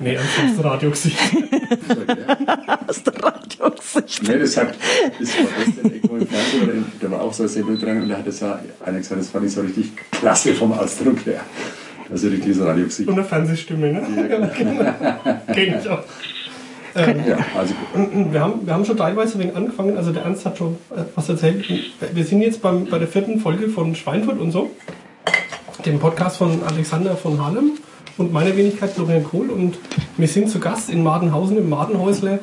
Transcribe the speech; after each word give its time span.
Nee, 0.00 0.16
aus 0.18 0.24
der 0.56 0.64
Radiogesicht. 0.64 1.18
aus 2.86 3.02
der 3.04 3.14
Radiogesicht. 3.24 4.22
Nee, 4.28 4.38
das 4.38 4.56
hat, 4.56 4.74
das 5.18 5.28
war 5.36 5.64
gestern 5.64 5.92
irgendwo 5.92 6.16
im 6.16 6.26
Fernsehen, 6.26 6.62
oder 6.62 6.72
da 7.00 7.10
war 7.10 7.22
auch 7.22 7.32
so 7.32 7.42
eine 7.42 7.48
Sendung 7.48 7.78
dran 7.78 8.02
und 8.02 8.08
da 8.08 8.18
hat 8.18 8.26
das 8.26 8.40
ja 8.40 8.58
einer 8.84 8.98
gesagt, 8.98 9.20
das 9.20 9.30
fand 9.30 9.46
ich 9.46 9.52
so 9.52 9.60
richtig 9.62 9.90
klasse 10.12 10.54
vom 10.54 10.72
Ausdruck 10.72 11.24
her. 11.26 11.40
Also 12.10 12.28
richtig 12.28 12.54
so 12.56 12.64
Radiogesicht. 12.64 13.08
Und 13.08 13.18
eine 13.18 13.24
Fernsehstimme, 13.24 13.92
ne? 13.92 14.28
Ja, 14.30 14.46
genau. 14.46 15.40
Kenn 15.52 15.78
ich 15.78 15.88
auch. 15.88 16.02
Ja, 16.94 17.38
also 17.56 17.74
Wir 18.32 18.40
haben, 18.40 18.66
wir 18.66 18.74
haben 18.74 18.84
schon 18.84 18.96
teilweise 18.96 19.34
ein 19.36 19.40
wenig 19.40 19.56
angefangen, 19.56 19.96
also 19.96 20.10
der 20.10 20.22
Ernst 20.22 20.44
hat 20.46 20.58
schon 20.58 20.78
äh, 20.90 21.02
was 21.14 21.28
erzählt. 21.28 21.64
Wir 22.12 22.24
sind 22.24 22.40
jetzt 22.40 22.60
beim, 22.62 22.86
bei 22.86 22.98
der 22.98 23.06
vierten 23.06 23.38
Folge 23.40 23.68
von 23.68 23.94
Schweinfurt 23.94 24.40
und 24.40 24.50
so, 24.50 24.70
dem 25.84 26.00
Podcast 26.00 26.38
von 26.38 26.60
Alexander 26.64 27.16
von 27.16 27.40
Harlem 27.44 27.72
und 28.18 28.32
meiner 28.32 28.56
Wenigkeit 28.56 28.90
Florian 28.90 29.24
Kohl 29.24 29.50
und 29.50 29.78
wir 30.16 30.28
sind 30.28 30.50
zu 30.50 30.58
Gast 30.58 30.90
in 30.90 31.02
Madenhausen 31.02 31.56
im 31.56 31.68
Madenhäusle 31.68 32.40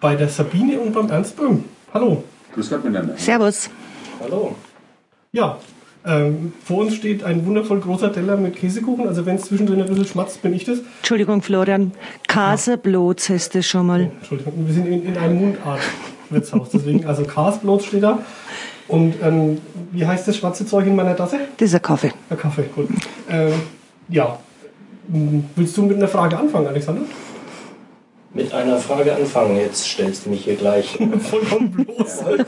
bei 0.00 0.14
der 0.14 0.28
Sabine 0.28 0.78
und 0.78 0.92
beim 0.92 1.10
Ernst 1.10 1.36
Böhm. 1.36 1.64
Hallo. 1.92 2.22
grüß 2.54 2.70
Gott 2.70 2.84
miteinander. 2.84 3.16
Servus. 3.16 3.68
Hallo. 4.20 4.54
Ja, 5.32 5.58
ähm, 6.06 6.52
vor 6.64 6.78
uns 6.78 6.94
steht 6.94 7.24
ein 7.24 7.44
wundervoll 7.44 7.80
großer 7.80 8.12
Teller 8.12 8.36
mit 8.36 8.54
Käsekuchen, 8.56 9.08
also 9.08 9.26
wenn 9.26 9.36
es 9.36 9.42
zwischendrin 9.42 9.80
ein 9.80 9.88
bisschen 9.88 10.06
schmatzt, 10.06 10.40
bin 10.40 10.54
ich 10.54 10.64
das. 10.64 10.78
Entschuldigung, 10.98 11.42
Florian. 11.42 11.92
Kaseblotz 12.28 13.28
hast 13.28 13.54
du 13.54 13.62
schon 13.62 13.86
mal. 13.86 14.02
Entschuldigung, 14.02 14.66
wir 14.66 14.74
sind 14.74 14.86
in, 14.86 15.04
in 15.04 15.16
einem 15.16 15.40
Mundart-Wirtshaus, 15.40 16.70
deswegen, 16.72 17.04
also 17.06 17.24
Kasblot 17.24 17.82
steht 17.82 18.04
da. 18.04 18.20
Und 18.86 19.14
ähm, 19.20 19.58
wie 19.90 20.06
heißt 20.06 20.28
das 20.28 20.36
schwarze 20.36 20.64
Zeug 20.64 20.86
in 20.86 20.94
meiner 20.94 21.16
Tasse? 21.16 21.40
Das 21.56 21.70
ist 21.70 21.74
ein 21.74 21.82
Kaffee. 21.82 22.12
Der 22.30 22.36
Kaffee, 22.36 22.66
gut. 22.72 22.88
Ähm, 23.28 23.52
ja, 24.08 24.38
willst 25.08 25.76
du 25.76 25.82
mit 25.82 25.96
einer 25.96 26.08
Frage 26.08 26.38
anfangen, 26.38 26.66
Alexander? 26.66 27.02
Mit 28.34 28.52
einer 28.52 28.78
Frage 28.78 29.14
anfangen. 29.14 29.56
Jetzt 29.56 29.84
stellst 29.84 30.26
du 30.26 30.30
mich 30.30 30.42
hier 30.44 30.56
gleich. 30.56 30.98
Vollkommen 31.30 31.70
bloß. 31.70 32.20
äh, 32.22 32.44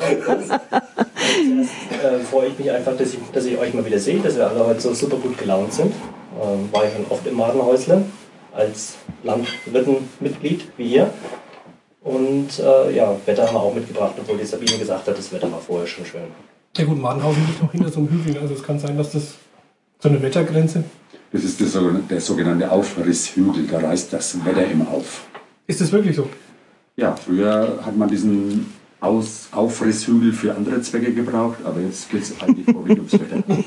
freue 2.31 2.49
ich 2.49 2.59
mich 2.59 2.71
einfach, 2.71 2.95
dass 2.97 3.15
ich, 3.15 3.21
dass 3.33 3.47
ich 3.47 3.57
euch 3.59 3.73
mal 3.75 3.87
wieder 3.87 3.99
sehe, 3.99 4.19
dass 4.19 4.37
wir 4.37 4.49
alle 4.49 4.67
heute 4.67 4.81
so 4.81 4.93
super 4.93 5.17
gut 5.17 5.39
gelaunt 5.39 5.73
sind. 5.73 5.95
Ähm, 6.43 6.69
war 6.73 6.85
ich 6.85 6.93
schon 6.93 7.07
oft 7.09 7.27
im 7.27 7.37
Madenhäusle 7.37 8.03
als 8.55 8.97
Landwirtenmitglied 9.23 10.67
wie 10.77 10.95
ihr. 10.95 11.11
Und 12.03 12.59
äh, 12.59 12.95
ja, 12.95 13.17
Wetter 13.27 13.47
haben 13.47 13.55
wir 13.55 13.61
auch 13.61 13.75
mitgebracht, 13.75 14.15
obwohl 14.19 14.39
die 14.39 14.45
Sabine 14.45 14.79
gesagt 14.79 15.07
hat, 15.07 15.19
das 15.19 15.33
Wetter 15.33 15.51
war 15.51 15.61
vorher 15.61 15.87
schon 15.87 16.07
schön. 16.07 16.23
Ja 16.77 16.85
gut, 16.85 16.99
Madenhausen 16.99 17.47
liegt 17.47 17.63
noch 17.63 17.73
hinter 17.73 17.91
so 17.91 18.01
einem 18.01 18.11
Hügel, 18.11 18.39
also 18.39 18.55
es 18.55 18.63
kann 18.63 18.79
sein, 18.79 18.97
dass 18.97 19.13
das 19.13 19.35
so 19.99 20.09
eine 20.09 20.23
Wettergrenze. 20.23 20.85
Das 21.33 21.45
ist 21.45 21.61
der, 21.61 22.21
sogenannte- 22.21 22.71
Aufrisshügel, 22.71 23.67
da 23.71 23.79
reißt 23.79 24.13
das 24.13 24.45
Wetter 24.45 24.67
immer 24.71 24.89
auf. 24.89 25.27
Ist 25.67 25.81
das 25.81 25.93
wirklich 25.93 26.17
so? 26.17 26.29
Ja, 26.97 27.15
früher 27.15 27.79
hat 27.85 27.97
man 27.97 28.09
diesen 28.09 28.67
Aus 29.01 29.49
Aufrisshügel 29.53 30.33
für 30.33 30.55
andere 30.55 30.81
Zwecke 30.81 31.13
gebraucht, 31.13 31.59
aber 31.65 31.81
jetzt 31.81 32.11
geht 32.11 32.23
es 32.23 32.41
eigentlich 32.41 32.65
vorwiegend 32.67 32.99
ums 33.01 33.13
Wetter. 33.13 33.43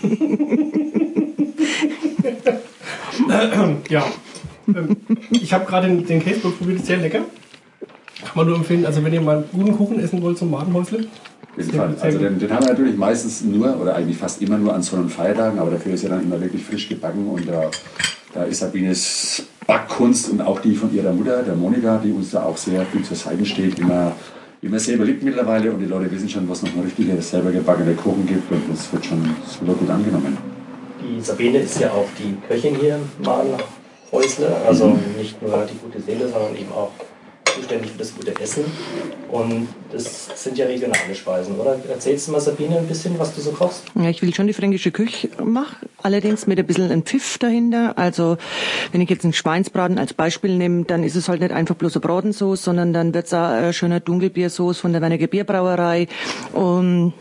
Ja. 3.90 4.06
Ähm, 4.68 4.98
ich 5.32 5.54
habe 5.54 5.66
gerade 5.66 5.88
den, 5.96 6.24
Caseblock 6.24 6.58
probiert, 6.58 6.80
ist 6.80 6.88
sehr 6.88 6.98
lecker. 6.98 7.20
Kann 7.20 8.32
man 8.36 8.48
nur 8.48 8.56
empfehlen, 8.58 8.86
also 8.86 9.04
wenn 9.04 9.14
ihr 9.14 9.22
mal 9.22 9.44
guten 9.52 9.76
Kuchen 9.76 10.00
essen 10.00 10.22
wollt 10.22 10.38
zum 10.38 10.52
Madenhäusle. 10.52 11.06
Auf 11.52 11.58
jeden 11.58 11.72
Fall. 11.72 11.96
Also 12.00 12.18
den, 12.18 12.40
den 12.40 12.52
haben 12.52 12.66
wir 12.66 12.74
natürlich 12.74 12.98
meistens 12.98 13.44
nur, 13.44 13.80
oder 13.80 13.96
eigentlich 13.96 14.18
fast 14.18 14.42
immer 14.42 14.58
nur 14.58 14.74
an 14.74 14.82
Sonn- 14.82 15.02
und 15.02 15.10
Feiertagen, 15.10 15.60
aber 15.60 15.72
dafür 15.72 15.94
ist 15.94 16.04
er 16.04 16.12
dann 16.12 16.24
immer 16.24 16.40
wirklich 16.40 16.64
frisch 16.64 16.88
gebacken 16.88 17.28
und 17.28 17.48
da, 17.48 17.70
da 18.34 18.44
ist 18.44 18.60
Sabines 18.60 19.44
Backkunst 19.68 20.30
und 20.32 20.42
auch 20.42 20.60
die 20.62 20.76
von 20.76 20.94
ihrer 20.94 21.12
Mutter, 21.12 21.44
der 21.44 21.56
Monika, 21.56 22.00
die 22.04 22.12
uns 22.12 22.32
da 22.32 22.44
auch 22.44 22.58
sehr 22.58 22.86
viel 22.86 23.04
zur 23.04 23.18
Seite 23.18 23.46
steht, 23.46 23.80
immer, 23.80 24.14
immer 24.62 24.80
sehr 24.80 24.98
beliebt 24.98 25.24
mittlerweile 25.24 25.72
und 25.72 25.80
die 25.80 25.86
Leute 25.86 26.12
wissen 26.12 26.30
schon, 26.30 26.50
was 26.50 26.64
noch 26.64 26.74
ein 26.74 26.82
richtiger 26.82 27.22
selber 27.22 27.52
gebackener 27.52 27.94
Kuchen 27.94 28.26
gibt 28.26 28.52
und 28.52 28.64
das 28.72 28.92
wird 28.92 29.06
schon 29.06 29.36
super 29.46 29.74
gut 29.74 29.90
angenommen. 29.90 30.38
Die 31.02 31.22
Sabine 31.22 31.60
ist 31.60 31.80
ja 31.80 31.92
auch 31.92 32.08
die 32.18 32.36
Köchin 32.48 32.76
hier 32.76 32.96
im 32.96 33.26
Madenhäusle. 33.26 34.56
Also 34.68 34.98
nicht 35.18 35.42
nur 35.42 35.66
die 35.66 35.78
gute 35.78 36.02
Seele, 36.02 36.28
sondern 36.30 36.56
eben 36.56 36.72
auch 36.72 36.92
zuständig 37.62 37.92
für 37.92 37.98
das 38.00 38.16
gute 38.16 38.40
Essen. 38.40 38.66
Und 39.30 39.68
das 39.92 40.30
sind 40.36 40.58
ja 40.58 40.66
regionale 40.66 41.16
Speisen, 41.16 41.60
oder? 41.60 41.78
Erzählst 41.90 42.28
du 42.28 42.32
mal, 42.34 42.42
Sabine, 42.42 42.80
ein 42.80 42.88
bisschen, 42.88 43.18
was 43.18 43.34
du 43.34 43.42
so 43.42 43.52
kochst? 43.52 43.84
Ja, 43.96 44.10
ich 44.10 44.22
will 44.22 44.34
schon 44.34 44.48
die 44.48 44.54
fränkische 44.54 44.92
Küche 44.92 45.30
machen, 45.44 45.88
allerdings 46.02 46.48
mit 46.48 46.60
ein 46.60 46.66
bisschen 46.66 46.92
ein 46.92 47.04
Pfiff 47.04 47.38
dahinter. 47.38 47.98
Also 47.98 48.38
wenn 48.92 49.02
ich 49.02 49.10
jetzt 49.10 49.24
einen 49.24 49.34
Schweinsbraten 49.34 49.98
als 49.98 50.14
Beispiel 50.14 50.58
nehme, 50.58 50.84
dann 50.84 51.04
ist 51.04 51.16
es 51.16 51.30
halt 51.30 51.42
nicht 51.42 51.54
einfach 51.54 51.76
bloß 51.76 51.96
eine 51.96 52.02
Bratensauce, 52.02 52.64
sondern 52.64 52.94
dann 52.94 53.14
wird's 53.14 53.34
auch 53.34 53.50
ein 53.50 53.74
schöner 53.74 54.00
Dunkelbiersauce 54.00 54.80
von 54.80 54.92
der 54.92 55.02
Werniger 55.02 55.28
Bierbrauerei. 55.28 56.08
Und 56.54 57.14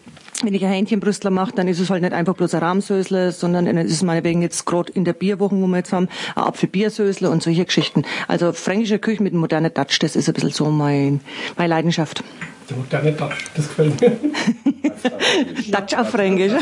wenn 0.45 0.55
ich 0.55 0.65
ein 0.65 0.71
Hähnchenbrüstler 0.71 1.31
mache, 1.31 1.53
dann 1.55 1.69
ist 1.69 1.81
es 1.81 1.91
halt 1.91 2.03
nicht 2.03 2.13
einfach 2.13 2.35
bloß 2.35 2.55
ein 2.55 2.61
Rahmsösle, 2.61 3.33
sondern 3.33 3.67
dann 3.67 3.77
ist 3.77 3.93
es 3.93 4.03
meinetwegen 4.03 4.43
jetzt 4.43 4.65
gerade 4.67 4.93
in 4.93 5.05
der 5.05 5.13
Bierwoche, 5.13 5.57
wo 5.57 5.67
wir 5.67 5.79
jetzt 5.79 5.93
haben, 5.93 6.09
ein 6.35 6.43
Apfelbiersösle 6.43 7.31
und 7.31 7.43
solche 7.43 7.65
Geschichten. 7.65 8.05
Also 8.29 8.53
fränkische 8.53 8.99
Küche 8.99 9.23
mit 9.23 9.35
moderner 9.35 9.73
Touch, 9.73 9.99
das 10.01 10.17
ist 10.17 10.29
ein 10.29 10.35
bisschen 10.35 10.51
so 10.51 10.67
mein, 10.67 11.21
meine 11.57 11.69
Leidenschaft. 11.69 12.23
Der 12.69 12.77
moderne 12.77 13.13
Dutch, 13.13 13.47
das 13.57 13.69
gefällt 13.69 14.01
mir. 14.01 14.13
Touch 15.73 15.99
auf 15.99 16.11
Fränkisch. 16.11 16.53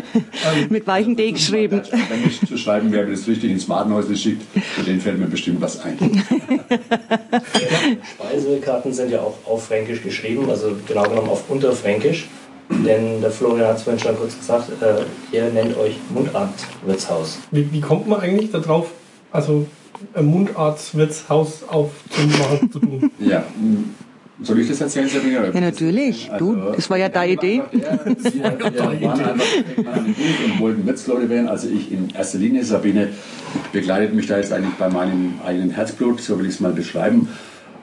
mit 0.68 0.86
weichen 0.86 1.16
D 1.16 1.32
geschrieben. 1.32 1.80
Wenn 1.90 2.26
ich 2.26 2.46
zu 2.46 2.58
schreiben, 2.58 2.90
mir 2.90 3.06
das 3.06 3.26
richtig 3.26 3.50
ins 3.50 3.66
Madenhäusle 3.66 4.16
schickt, 4.16 4.42
für 4.60 4.82
den 4.82 5.00
fällt 5.00 5.18
mir 5.18 5.26
bestimmt 5.26 5.62
was 5.62 5.80
ein. 5.80 5.96
Speisekarten 8.14 8.92
sind 8.92 9.10
ja 9.10 9.20
auch 9.20 9.38
auf 9.46 9.66
Fränkisch 9.66 10.02
geschrieben, 10.02 10.50
also 10.50 10.76
genau 10.86 11.04
genommen 11.04 11.30
auf 11.30 11.48
Unterfränkisch. 11.48 12.28
Denn 12.70 13.20
der 13.20 13.30
Florian 13.30 13.68
hat 13.68 13.76
es 13.76 13.82
vorhin 13.82 14.00
schon 14.00 14.16
kurz 14.16 14.38
gesagt, 14.38 14.70
äh, 14.82 15.36
ihr 15.36 15.50
nennt 15.50 15.76
euch 15.76 15.96
Mundartwirtshaus. 16.10 17.38
Wie, 17.50 17.72
wie 17.72 17.80
kommt 17.80 18.06
man 18.06 18.20
eigentlich 18.20 18.50
darauf, 18.50 18.90
also 19.32 19.66
ein 20.14 20.26
Mundartswirtshaus 20.26 21.64
aufzumachen 21.68 22.70
zu 22.70 22.78
tun? 22.78 23.10
Ja, 23.18 23.44
soll 24.40 24.60
ich 24.60 24.68
das 24.68 24.80
erzählen, 24.80 25.08
Sabine? 25.08 25.50
Ja, 25.52 25.60
natürlich. 25.60 26.30
Du, 26.38 26.54
das 26.54 26.88
war 26.88 26.96
ja 26.96 27.08
deine 27.08 27.32
Idee. 27.32 27.62
Wir, 27.72 28.56
wir 28.58 29.08
waren 29.08 29.18
einfach 29.18 29.46
und 29.96 30.60
wollten 30.60 30.86
Wirtsleute 30.86 31.28
werden. 31.28 31.48
Also 31.48 31.68
ich 31.68 31.90
in 31.90 32.10
erster 32.10 32.38
Linie, 32.38 32.62
Sabine 32.64 33.08
begleitet 33.72 34.14
mich 34.14 34.26
da 34.26 34.36
jetzt 34.36 34.52
eigentlich 34.52 34.74
bei 34.74 34.88
meinem 34.88 35.40
eigenen 35.44 35.70
Herzblut, 35.70 36.20
so 36.20 36.38
will 36.38 36.46
ich 36.46 36.54
es 36.54 36.60
mal 36.60 36.72
beschreiben. 36.72 37.28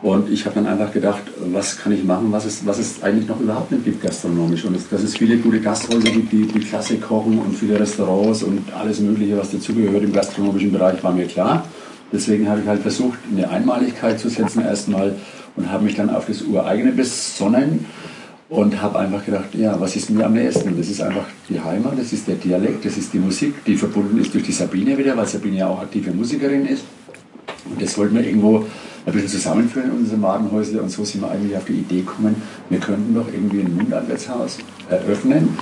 Und 0.06 0.30
ich 0.30 0.46
habe 0.46 0.54
dann 0.54 0.68
einfach 0.68 0.94
gedacht, 0.94 1.24
was 1.52 1.80
kann 1.80 1.92
ich 1.92 2.04
machen, 2.04 2.28
was 2.30 2.46
es, 2.46 2.64
was 2.64 2.78
es 2.78 3.02
eigentlich 3.02 3.28
noch 3.28 3.40
überhaupt 3.40 3.72
nicht 3.72 3.86
gibt 3.86 4.04
gastronomisch. 4.04 4.64
Und 4.64 4.76
es, 4.76 4.88
dass 4.88 5.02
es 5.02 5.18
viele 5.18 5.36
gute 5.38 5.60
Gasthäuser 5.60 6.12
gibt, 6.12 6.32
die, 6.32 6.46
die 6.46 6.60
klasse 6.60 6.98
kochen 6.98 7.40
und 7.40 7.56
viele 7.56 7.80
Restaurants 7.80 8.44
und 8.44 8.72
alles 8.72 9.00
Mögliche, 9.00 9.36
was 9.36 9.50
dazugehört 9.50 10.04
im 10.04 10.14
gastronomischen 10.14 10.72
Bereich, 10.72 11.04
war 11.04 11.12
mir 11.12 11.26
klar. 11.26 11.66
Deswegen 12.14 12.48
habe 12.48 12.62
ich 12.62 12.68
halt 12.68 12.84
versucht, 12.84 13.18
eine 13.32 13.50
Einmaligkeit 13.50 14.20
zu 14.20 14.30
setzen 14.30 14.62
erstmal 14.62 15.16
und 15.56 15.72
habe 15.72 15.84
mich 15.84 15.96
dann 15.96 16.12
auf 16.12 16.28
das 16.28 16.44
Ureigene 16.44 16.92
besonnen 16.92 17.86
und 18.48 18.80
habe 18.80 19.00
einfach 19.00 19.26
gedacht, 19.26 19.56
ja, 19.56 19.82
was 19.82 19.96
ist 19.96 20.12
mir 20.12 20.28
am 20.28 20.34
nächsten? 20.34 20.78
Das 20.78 20.88
ist 20.88 21.02
einfach 21.02 21.26
die 21.50 21.60
Heimat, 21.60 21.98
das 21.98 22.14
ist 22.14 22.28
der 22.28 22.36
Dialekt, 22.36 22.86
das 22.86 22.96
ist 22.96 23.12
die 23.12 23.18
Musik, 23.18 23.66
die 23.66 23.76
verbunden 23.76 24.20
ist 24.20 24.36
durch 24.36 24.44
die 24.44 24.52
Sabine 24.52 24.96
wieder, 25.00 25.18
weil 25.18 25.26
Sabine 25.26 25.58
ja 25.58 25.68
auch 25.68 25.82
aktive 25.82 26.12
Musikerin 26.12 26.68
ist. 26.68 26.84
Und 27.70 27.82
das 27.82 27.98
wollten 27.98 28.16
wir 28.16 28.26
irgendwo 28.26 28.66
ein 29.06 29.14
bisschen 29.14 29.30
zusammenführen 29.30 29.92
in 29.92 29.98
unserem 29.98 30.22
Madenhäusle 30.22 30.82
und 30.82 30.90
so 30.90 31.04
sind 31.06 31.22
wir 31.22 31.30
eigentlich 31.30 31.56
auf 31.56 31.66
die 31.66 31.74
Idee 31.74 32.00
gekommen, 32.00 32.42
wir 32.70 32.80
könnten 32.80 33.14
doch 33.14 33.28
irgendwie 33.32 33.62
ein 33.62 33.76
Mundartwirtshaus 33.76 34.58
eröffnen, 34.90 35.58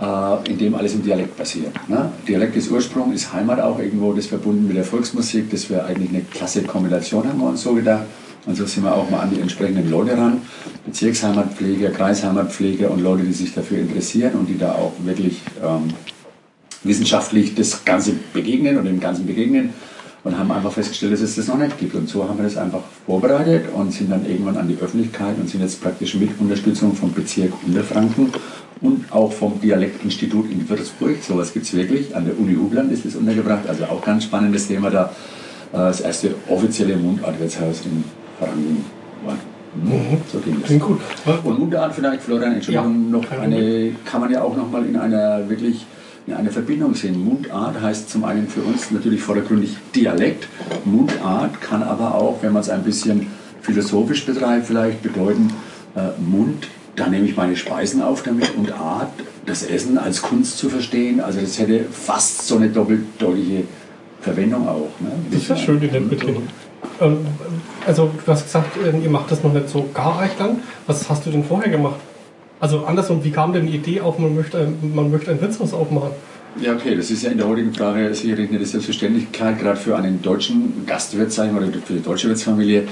äh, 0.00 0.50
in 0.50 0.58
dem 0.58 0.74
alles 0.74 0.94
im 0.94 1.02
Dialekt 1.02 1.36
passiert. 1.36 1.72
Ne? 1.88 2.10
Dialekt 2.28 2.56
ist 2.56 2.70
Ursprung, 2.70 3.12
ist 3.12 3.32
Heimat 3.32 3.60
auch 3.60 3.78
irgendwo, 3.78 4.12
das 4.12 4.26
verbunden 4.26 4.66
mit 4.66 4.76
der 4.76 4.84
Volksmusik, 4.84 5.50
das 5.50 5.70
wäre 5.70 5.86
eigentlich 5.86 6.10
eine 6.10 6.20
klasse 6.22 6.62
Kombination, 6.62 7.26
haben 7.26 7.38
wir 7.38 7.48
uns 7.48 7.62
so 7.62 7.74
gedacht. 7.74 8.04
Und 8.44 8.56
so 8.56 8.66
sind 8.66 8.82
wir 8.82 8.92
auch 8.92 9.08
mal 9.08 9.20
an 9.20 9.30
die 9.30 9.40
entsprechenden 9.40 9.88
Leute 9.88 10.18
ran, 10.18 10.42
Bezirksheimatpfleger, 10.84 11.90
Kreisheimatpfleger 11.90 12.90
und 12.90 13.00
Leute, 13.00 13.22
die 13.22 13.32
sich 13.32 13.54
dafür 13.54 13.78
interessieren 13.78 14.32
und 14.34 14.48
die 14.48 14.58
da 14.58 14.72
auch 14.72 14.92
wirklich 15.04 15.42
ähm, 15.62 15.94
wissenschaftlich 16.82 17.54
das 17.54 17.84
Ganze 17.84 18.14
begegnen 18.32 18.78
und 18.78 18.86
dem 18.86 18.98
Ganzen 18.98 19.26
begegnen 19.26 19.72
und 20.24 20.38
haben 20.38 20.50
einfach 20.52 20.72
festgestellt, 20.72 21.12
dass 21.12 21.20
es 21.20 21.36
das 21.36 21.48
noch 21.48 21.58
nicht 21.58 21.78
gibt. 21.78 21.94
Und 21.94 22.08
so 22.08 22.28
haben 22.28 22.38
wir 22.38 22.44
das 22.44 22.56
einfach 22.56 22.82
vorbereitet 23.06 23.66
und 23.74 23.92
sind 23.92 24.10
dann 24.10 24.24
irgendwann 24.24 24.56
an 24.56 24.68
die 24.68 24.76
Öffentlichkeit 24.80 25.36
und 25.38 25.48
sind 25.48 25.62
jetzt 25.62 25.82
praktisch 25.82 26.14
mit 26.14 26.30
Unterstützung 26.38 26.94
vom 26.94 27.12
Bezirk 27.12 27.52
Unterfranken 27.66 28.32
und 28.80 29.12
auch 29.12 29.32
vom 29.32 29.60
Dialektinstitut 29.60 30.50
in 30.50 30.68
Würzburg, 30.68 31.22
sowas 31.22 31.52
gibt 31.52 31.66
es 31.66 31.74
wirklich, 31.74 32.14
an 32.14 32.24
der 32.24 32.38
Uni 32.38 32.54
Hubland 32.54 32.92
ist 32.92 33.04
das 33.04 33.14
untergebracht, 33.14 33.68
also 33.68 33.84
auch 33.84 34.04
ganz 34.04 34.24
spannendes 34.24 34.66
Thema 34.66 34.90
da, 34.90 35.12
äh, 35.72 35.76
das 35.76 36.00
erste 36.00 36.34
offizielle 36.48 36.96
Mundartwirtshaus 36.96 37.82
in 37.84 38.04
Franken 38.38 38.84
war. 39.24 39.36
So 40.30 40.38
ging 40.40 40.56
das. 40.60 40.66
Klingt 40.66 40.82
gut. 40.82 41.00
Und 41.44 41.58
Mundart 41.58 41.94
vielleicht, 41.94 42.22
Florian, 42.22 42.54
Entschuldigung, 42.54 43.06
Ja, 43.06 43.18
noch 43.18 43.30
eine, 43.30 43.92
kann 44.04 44.20
man 44.20 44.30
ja 44.30 44.42
auch 44.42 44.54
noch 44.54 44.70
mal 44.70 44.84
in 44.84 44.96
einer 44.96 45.48
wirklich 45.48 45.86
in 46.26 46.34
einer 46.34 46.50
Verbindung 46.50 46.94
sehen. 46.94 47.24
Mundart 47.24 47.80
heißt 47.80 48.10
zum 48.10 48.24
einen 48.24 48.48
für 48.48 48.60
uns 48.60 48.90
natürlich 48.90 49.20
vordergründig 49.20 49.76
Dialekt. 49.94 50.48
Mundart 50.84 51.60
kann 51.60 51.82
aber 51.82 52.14
auch, 52.14 52.42
wenn 52.42 52.52
man 52.52 52.62
es 52.62 52.68
ein 52.68 52.84
bisschen 52.84 53.28
philosophisch 53.60 54.24
betreibt, 54.24 54.66
vielleicht 54.66 55.02
bedeuten 55.02 55.52
äh, 55.96 56.20
Mund, 56.20 56.68
da 56.96 57.08
nehme 57.08 57.26
ich 57.26 57.36
meine 57.36 57.56
Speisen 57.56 58.02
auf 58.02 58.22
damit 58.22 58.54
und 58.56 58.72
Art, 58.72 59.12
das 59.46 59.62
Essen 59.62 59.98
als 59.98 60.22
Kunst 60.22 60.58
zu 60.58 60.68
verstehen. 60.68 61.20
Also 61.20 61.40
das 61.40 61.58
hätte 61.58 61.84
fast 61.90 62.46
so 62.46 62.56
eine 62.56 62.68
doppeldeutige 62.68 63.64
Verwendung 64.20 64.68
auch. 64.68 64.90
Ne? 65.00 65.10
Das 65.30 65.42
ist 65.42 65.48
ja 65.48 65.56
schön 65.56 65.82
interpretiert. 65.82 66.36
Ähm, 67.00 67.18
also 67.86 68.10
du 68.24 68.32
hast 68.32 68.44
gesagt, 68.44 68.76
ähm, 68.86 69.02
ihr 69.02 69.10
macht 69.10 69.30
das 69.30 69.42
noch 69.42 69.52
nicht 69.52 69.68
so 69.68 69.88
gar 69.94 70.20
recht 70.20 70.38
lang. 70.38 70.60
Was 70.86 71.08
hast 71.08 71.26
du 71.26 71.30
denn 71.30 71.44
vorher 71.44 71.70
gemacht? 71.70 72.00
Also 72.62 72.84
andersrum, 72.84 73.24
wie 73.24 73.32
kam 73.32 73.52
denn 73.52 73.66
die 73.66 73.74
Idee 73.74 74.02
auf, 74.02 74.20
man 74.20 74.36
möchte, 74.36 74.68
man 74.94 75.10
möchte 75.10 75.32
ein 75.32 75.40
Wirtshaus 75.40 75.74
aufmachen? 75.74 76.12
Ja, 76.60 76.74
okay, 76.74 76.94
das 76.94 77.10
ist 77.10 77.24
ja 77.24 77.32
in 77.32 77.38
der 77.38 77.48
heutigen 77.48 77.74
Frage 77.74 78.14
sicherlich 78.14 78.50
eine 78.50 78.64
Selbstverständlichkeit, 78.64 79.58
gerade 79.58 79.76
für 79.76 79.96
einen 79.96 80.22
deutschen 80.22 80.86
Gastwirt, 80.86 81.32
sagen 81.32 81.56
oder 81.56 81.66
für 81.84 81.94
die 81.94 82.02
deutsche 82.02 82.28
Wirtsfamilie. 82.28 82.84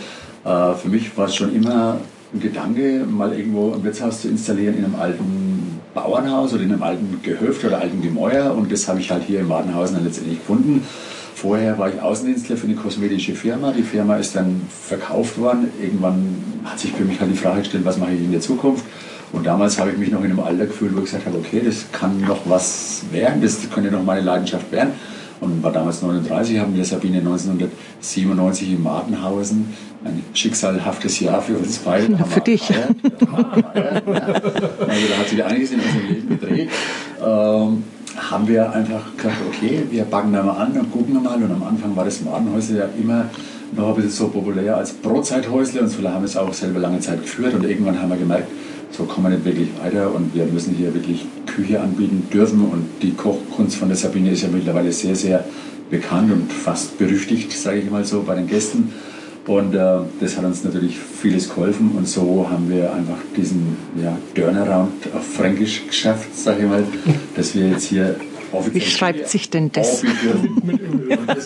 Äh, 0.44 0.74
für 0.74 0.88
mich 0.88 1.16
war 1.16 1.26
es 1.26 1.36
schon 1.36 1.54
immer 1.54 2.00
ein 2.34 2.40
Gedanke, 2.40 3.04
mal 3.08 3.32
irgendwo 3.32 3.72
ein 3.72 3.84
Wirtshaus 3.84 4.22
zu 4.22 4.28
installieren 4.28 4.76
in 4.76 4.86
einem 4.86 4.96
alten 4.96 5.80
Bauernhaus 5.94 6.52
oder 6.52 6.64
in 6.64 6.72
einem 6.72 6.82
alten 6.82 7.20
Gehöft 7.22 7.64
oder 7.64 7.80
alten 7.80 8.02
Gemäuer 8.02 8.52
und 8.56 8.72
das 8.72 8.88
habe 8.88 8.98
ich 8.98 9.12
halt 9.12 9.22
hier 9.22 9.38
in 9.38 9.48
Badenhausen 9.48 9.94
dann 9.94 10.04
letztendlich 10.04 10.40
gefunden. 10.40 10.84
Vorher 11.36 11.78
war 11.78 11.88
ich 11.90 12.02
Außendienstler 12.02 12.56
für 12.56 12.66
eine 12.66 12.74
kosmetische 12.74 13.36
Firma. 13.36 13.70
Die 13.70 13.84
Firma 13.84 14.16
ist 14.16 14.34
dann 14.34 14.62
verkauft 14.68 15.38
worden. 15.38 15.68
Irgendwann 15.80 16.36
hat 16.64 16.80
sich 16.80 16.90
für 16.90 17.04
mich 17.04 17.20
halt 17.20 17.30
die 17.30 17.36
Frage 17.36 17.60
gestellt, 17.60 17.84
was 17.84 17.98
mache 17.98 18.12
ich 18.12 18.20
in 18.20 18.32
der 18.32 18.40
Zukunft? 18.40 18.84
Und 19.32 19.46
damals 19.46 19.78
habe 19.78 19.90
ich 19.90 19.98
mich 19.98 20.10
noch 20.10 20.20
in 20.24 20.32
einem 20.32 20.40
Alter 20.40 20.66
gefühlt, 20.66 20.94
wo 20.94 20.98
ich 20.98 21.04
gesagt 21.06 21.26
habe, 21.26 21.38
okay, 21.38 21.62
das 21.64 21.86
kann 21.92 22.20
noch 22.20 22.40
was 22.46 23.02
werden, 23.12 23.40
das 23.42 23.58
könnte 23.70 23.90
noch 23.90 24.02
meine 24.02 24.22
Leidenschaft 24.22 24.70
werden. 24.72 24.92
Und 25.40 25.62
war 25.62 25.72
damals 25.72 26.02
39, 26.02 26.58
haben 26.58 26.74
wir 26.76 26.84
Sabine 26.84 27.18
1997 27.18 28.72
in 28.72 28.82
Martenhausen, 28.82 29.72
ein 30.04 30.22
schicksalhaftes 30.34 31.20
Jahr 31.20 31.40
für 31.40 31.56
uns 31.56 31.78
beide. 31.78 32.12
Ja, 32.12 32.24
für 32.24 32.40
dich. 32.40 32.68
Ja, 32.68 32.76
also 32.76 33.06
da 35.08 35.18
hat 35.18 35.28
sich 35.28 35.42
einiges 35.42 35.70
in 35.72 35.80
unserem 35.80 36.08
Leben 36.08 36.28
gedreht. 36.28 36.68
Ähm, 37.24 37.84
haben 38.16 38.48
wir 38.48 38.72
einfach 38.72 39.16
gesagt, 39.16 39.36
okay, 39.48 39.82
wir 39.90 40.04
backen 40.04 40.32
da 40.32 40.42
mal 40.42 40.56
an 40.58 40.72
und 40.72 40.92
gucken 40.92 41.22
mal. 41.22 41.42
Und 41.42 41.50
am 41.50 41.62
Anfang 41.62 41.96
war 41.96 42.04
das 42.04 42.20
Martenhäusle 42.22 42.78
ja 42.78 42.88
immer 43.00 43.26
noch 43.72 43.90
ein 43.90 43.94
bisschen 43.94 44.10
so 44.10 44.28
populär 44.28 44.76
als 44.76 44.92
Brotzeithäusle 44.92 45.80
und 45.82 45.88
so 45.88 46.02
haben 46.08 46.22
wir 46.22 46.26
es 46.26 46.36
auch 46.36 46.52
selber 46.52 46.80
lange 46.80 47.00
Zeit 47.00 47.22
geführt. 47.22 47.54
Und 47.54 47.64
irgendwann 47.64 48.00
haben 48.00 48.10
wir 48.10 48.16
gemerkt, 48.16 48.48
so 48.90 49.04
kommen 49.04 49.26
wir 49.26 49.36
nicht 49.36 49.44
wirklich 49.44 49.68
weiter 49.82 50.14
und 50.14 50.34
wir 50.34 50.46
müssen 50.46 50.74
hier 50.74 50.92
wirklich 50.94 51.26
Küche 51.46 51.80
anbieten 51.80 52.28
dürfen. 52.32 52.64
Und 52.64 52.86
die 53.02 53.12
Kochkunst 53.12 53.76
von 53.76 53.88
der 53.88 53.96
Sabine 53.96 54.30
ist 54.30 54.42
ja 54.42 54.48
mittlerweile 54.48 54.92
sehr, 54.92 55.14
sehr 55.14 55.44
bekannt 55.90 56.32
und 56.32 56.52
fast 56.52 56.98
berüchtigt, 56.98 57.52
sage 57.52 57.80
ich 57.80 57.90
mal 57.90 58.04
so, 58.04 58.22
bei 58.22 58.34
den 58.34 58.46
Gästen. 58.46 58.92
Und 59.46 59.74
äh, 59.74 59.98
das 60.20 60.36
hat 60.36 60.44
uns 60.44 60.62
natürlich 60.64 60.96
vieles 60.98 61.48
geholfen 61.48 61.92
und 61.96 62.06
so 62.06 62.46
haben 62.48 62.70
wir 62.70 62.92
einfach 62.92 63.16
diesen 63.36 63.76
ja, 64.00 64.16
Turnaround 64.34 64.92
auf 65.14 65.26
Fränkisch 65.26 65.86
geschafft, 65.86 66.36
sage 66.36 66.62
ich 66.62 66.68
mal, 66.68 66.84
dass 67.36 67.54
wir 67.54 67.68
jetzt 67.68 67.84
hier. 67.84 68.16
Wie 68.72 68.80
schreibt 68.80 69.28
sich 69.28 69.50
denn 69.50 69.70
das? 69.72 70.02
und 70.02 71.26
das 71.26 71.44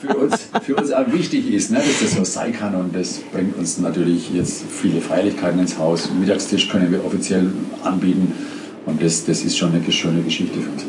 für 0.00 0.16
uns, 0.16 0.48
für 0.62 0.76
uns 0.76 0.92
auch 0.92 1.12
wichtig 1.12 1.52
ist, 1.52 1.70
ne, 1.70 1.78
dass 1.78 2.00
das 2.00 2.16
so 2.16 2.24
sein 2.24 2.52
kann 2.52 2.74
und 2.74 2.94
das 2.94 3.18
bringt 3.32 3.56
uns 3.56 3.78
natürlich 3.78 4.32
jetzt 4.32 4.64
viele 4.70 5.00
Feierlichkeiten 5.00 5.58
ins 5.60 5.78
Haus. 5.78 6.08
Mittagstisch 6.18 6.68
können 6.68 6.92
wir 6.92 7.04
offiziell 7.04 7.50
anbieten 7.82 8.32
und 8.86 9.02
das, 9.02 9.24
das 9.24 9.42
ist 9.42 9.56
schon 9.56 9.74
eine 9.74 9.92
schöne 9.92 10.22
Geschichte 10.22 10.60
für 10.60 10.70
uns. 10.70 10.84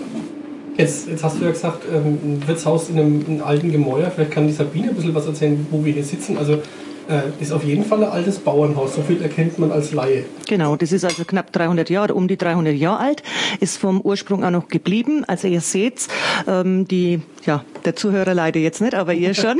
Jetzt, 0.77 1.07
jetzt 1.09 1.23
hast 1.23 1.39
du 1.39 1.45
ja 1.45 1.51
gesagt, 1.51 1.83
ähm, 1.93 2.41
Wirtshaus 2.47 2.89
in 2.89 2.97
einem, 2.97 3.21
in 3.21 3.33
einem 3.33 3.43
alten 3.43 3.71
Gemäuer. 3.71 4.09
Vielleicht 4.09 4.31
kann 4.31 4.47
die 4.47 4.53
Sabine 4.53 4.89
ein 4.89 4.95
bisschen 4.95 5.13
was 5.13 5.27
erzählen, 5.27 5.67
wo 5.69 5.83
wir 5.83 5.93
hier 5.93 6.03
sitzen. 6.03 6.37
Also 6.37 6.59
äh, 7.09 7.41
ist 7.41 7.51
auf 7.51 7.63
jeden 7.63 7.83
Fall 7.83 8.03
ein 8.03 8.11
altes 8.11 8.39
Bauernhaus. 8.39 8.95
So 8.95 9.01
viel 9.01 9.21
erkennt 9.21 9.59
man 9.59 9.71
als 9.71 9.91
Laie. 9.93 10.25
Genau, 10.47 10.75
das 10.75 10.91
ist 10.91 11.05
also 11.05 11.23
knapp 11.25 11.51
300 11.51 11.89
Jahre, 11.89 12.13
um 12.13 12.27
die 12.27 12.37
300 12.37 12.75
Jahre 12.75 12.99
alt, 12.99 13.23
ist 13.59 13.77
vom 13.77 14.01
Ursprung 14.01 14.43
auch 14.43 14.51
noch 14.51 14.67
geblieben. 14.67 15.23
Also 15.25 15.47
ihr 15.47 15.61
seht, 15.61 16.07
ähm, 16.47 16.87
die, 16.87 17.21
ja, 17.45 17.63
der 17.85 17.95
Zuhörer 17.95 18.33
leider 18.33 18.59
jetzt 18.59 18.81
nicht, 18.81 18.95
aber 18.95 19.13
ihr 19.13 19.33
schon. 19.33 19.59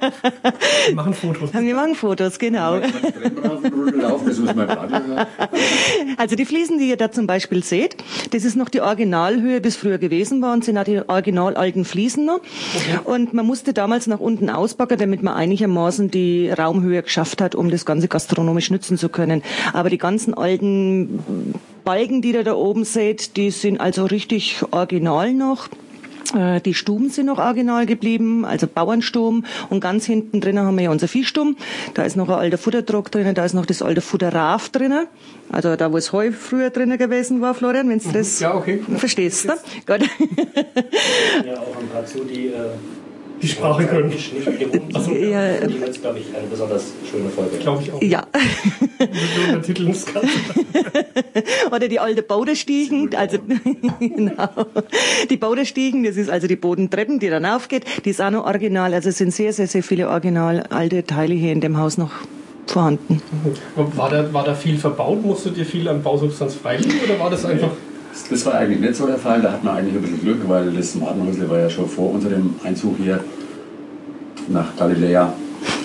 Wir 0.86 0.94
machen 0.94 1.14
Fotos. 1.14 1.52
Wir 1.52 1.74
machen 1.74 1.94
Fotos, 1.94 2.38
genau. 2.38 2.80
Also 6.16 6.36
die 6.36 6.44
Fliesen, 6.44 6.78
die 6.78 6.88
ihr 6.88 6.96
da 6.96 7.10
zum 7.10 7.26
Beispiel 7.26 7.62
seht, 7.62 7.96
das 8.30 8.44
ist 8.44 8.56
noch 8.56 8.68
die 8.68 8.80
Originalhöhe, 8.80 9.60
bis 9.60 9.76
früher 9.76 9.98
gewesen 9.98 10.42
war 10.42 10.52
und 10.52 10.64
sind 10.64 10.78
auch 10.78 10.84
die 10.84 11.00
original 11.06 11.56
alten 11.56 11.84
Fliesen 11.84 12.24
noch. 12.24 12.40
Okay. 12.74 12.98
Und 13.04 13.34
man 13.34 13.46
musste 13.46 13.72
damals 13.72 14.06
nach 14.06 14.20
unten 14.20 14.50
ausbacken, 14.50 14.98
damit 14.98 15.22
man 15.22 15.34
einigermaßen 15.34 16.10
die 16.10 16.50
Raumhöhe 16.50 17.02
geschafft 17.02 17.40
hat, 17.40 17.54
um 17.54 17.70
das 17.70 17.84
Ganze 17.84 18.08
gastronomisch 18.08 18.70
nutzen 18.70 18.98
zu 18.98 19.08
können. 19.08 19.42
Aber 19.72 19.90
die 19.90 19.98
ganzen 19.98 20.34
alten 20.34 21.54
Balken, 21.84 22.22
die 22.22 22.32
ihr 22.32 22.44
da 22.44 22.54
oben 22.54 22.84
seht, 22.84 23.36
die 23.36 23.50
sind 23.50 23.80
also 23.80 24.06
richtig 24.06 24.62
original 24.70 25.32
noch. 25.32 25.68
Äh, 26.32 26.60
die 26.60 26.74
Stuben 26.74 27.10
sind 27.10 27.26
noch 27.26 27.38
original 27.38 27.86
geblieben, 27.86 28.44
also 28.44 28.66
Bauernstuben. 28.66 29.46
Und 29.70 29.80
ganz 29.80 30.06
hinten 30.06 30.40
drinnen 30.40 30.64
haben 30.64 30.76
wir 30.76 30.84
ja 30.84 30.90
unser 30.90 31.08
Viehstuben. 31.08 31.56
Da 31.94 32.04
ist 32.04 32.16
noch 32.16 32.28
ein 32.28 32.34
alter 32.34 32.58
Futterdruck 32.58 33.10
drinnen, 33.10 33.34
da 33.34 33.44
ist 33.44 33.54
noch 33.54 33.66
das 33.66 33.82
alte 33.82 34.00
Futterraf 34.00 34.68
drinnen. 34.70 35.06
Also 35.50 35.76
da, 35.76 35.92
wo 35.92 35.96
es 35.96 36.12
Heu 36.12 36.32
früher 36.32 36.70
drinnen 36.70 36.98
gewesen 36.98 37.40
war, 37.40 37.54
Florian, 37.54 37.88
wenn 37.88 37.98
du 37.98 38.12
das 38.12 38.40
ja, 38.40 38.54
okay. 38.54 38.82
verstehst. 38.96 39.46
Ne? 39.46 39.56
Gut. 39.86 40.08
Ja, 41.44 41.54
auch 41.60 41.76
ein 41.78 41.88
paar 41.92 42.06
zu, 42.06 42.24
die 42.24 42.46
äh, 42.46 42.70
die 43.42 43.48
Sprache 43.48 43.86
können. 43.86 44.12
Also, 44.94 45.12
ja, 45.12 45.58
die 45.66 45.80
wird, 45.80 46.00
glaube 46.00 46.18
ich, 46.18 46.26
eine 46.34 46.46
besonders 46.46 46.92
schöne 47.10 47.28
Folge. 47.30 47.58
Glaube 47.58 47.82
ich 47.82 47.92
auch. 47.92 48.02
Ja. 48.02 48.26
Oder 51.74 51.88
die 51.88 52.00
alte 52.00 52.22
Boderstiegen, 52.22 53.14
also 53.14 53.38
genau. 54.00 54.48
Die 55.28 55.36
Boderstiegen, 55.36 56.04
das 56.04 56.16
ist 56.16 56.30
also 56.30 56.46
die 56.46 56.56
Bodentreppen, 56.56 57.18
die 57.18 57.28
dann 57.28 57.44
aufgeht, 57.44 57.84
die 58.04 58.10
ist 58.10 58.20
auch 58.20 58.30
noch 58.30 58.46
original. 58.46 58.94
Also 58.94 59.10
es 59.10 59.18
sind 59.18 59.32
sehr, 59.32 59.52
sehr, 59.52 59.66
sehr 59.66 59.82
viele 59.82 60.08
original 60.08 60.64
alte 60.70 61.04
Teile 61.04 61.34
hier 61.34 61.52
in 61.52 61.60
dem 61.60 61.78
Haus 61.78 61.98
noch 61.98 62.12
vorhanden. 62.66 63.20
War 63.76 64.10
da, 64.10 64.32
war 64.32 64.44
da 64.44 64.54
viel 64.54 64.78
verbaut? 64.78 65.24
Musstet 65.24 65.58
ihr 65.58 65.66
viel 65.66 65.86
an 65.88 66.02
Bausubstanz 66.02 66.54
freilegen 66.54 67.00
oder 67.04 67.18
war 67.18 67.30
das 67.30 67.44
einfach... 67.44 67.70
Das 68.30 68.46
war 68.46 68.54
eigentlich 68.54 68.80
nicht 68.80 68.96
so 68.96 69.06
der 69.06 69.18
Fall. 69.18 69.42
Da 69.42 69.52
hat 69.52 69.64
man 69.64 69.76
eigentlich 69.76 69.94
ein 69.94 70.02
bisschen 70.02 70.20
Glück, 70.20 70.48
weil 70.48 70.70
das 70.72 70.94
Martenhäusle 70.94 71.48
war 71.48 71.58
ja 71.58 71.70
schon 71.70 71.88
vor 71.88 72.12
unserem 72.12 72.54
Einzug 72.64 72.96
hier 72.98 73.20
nach 74.48 74.76
Galiläa 74.76 75.32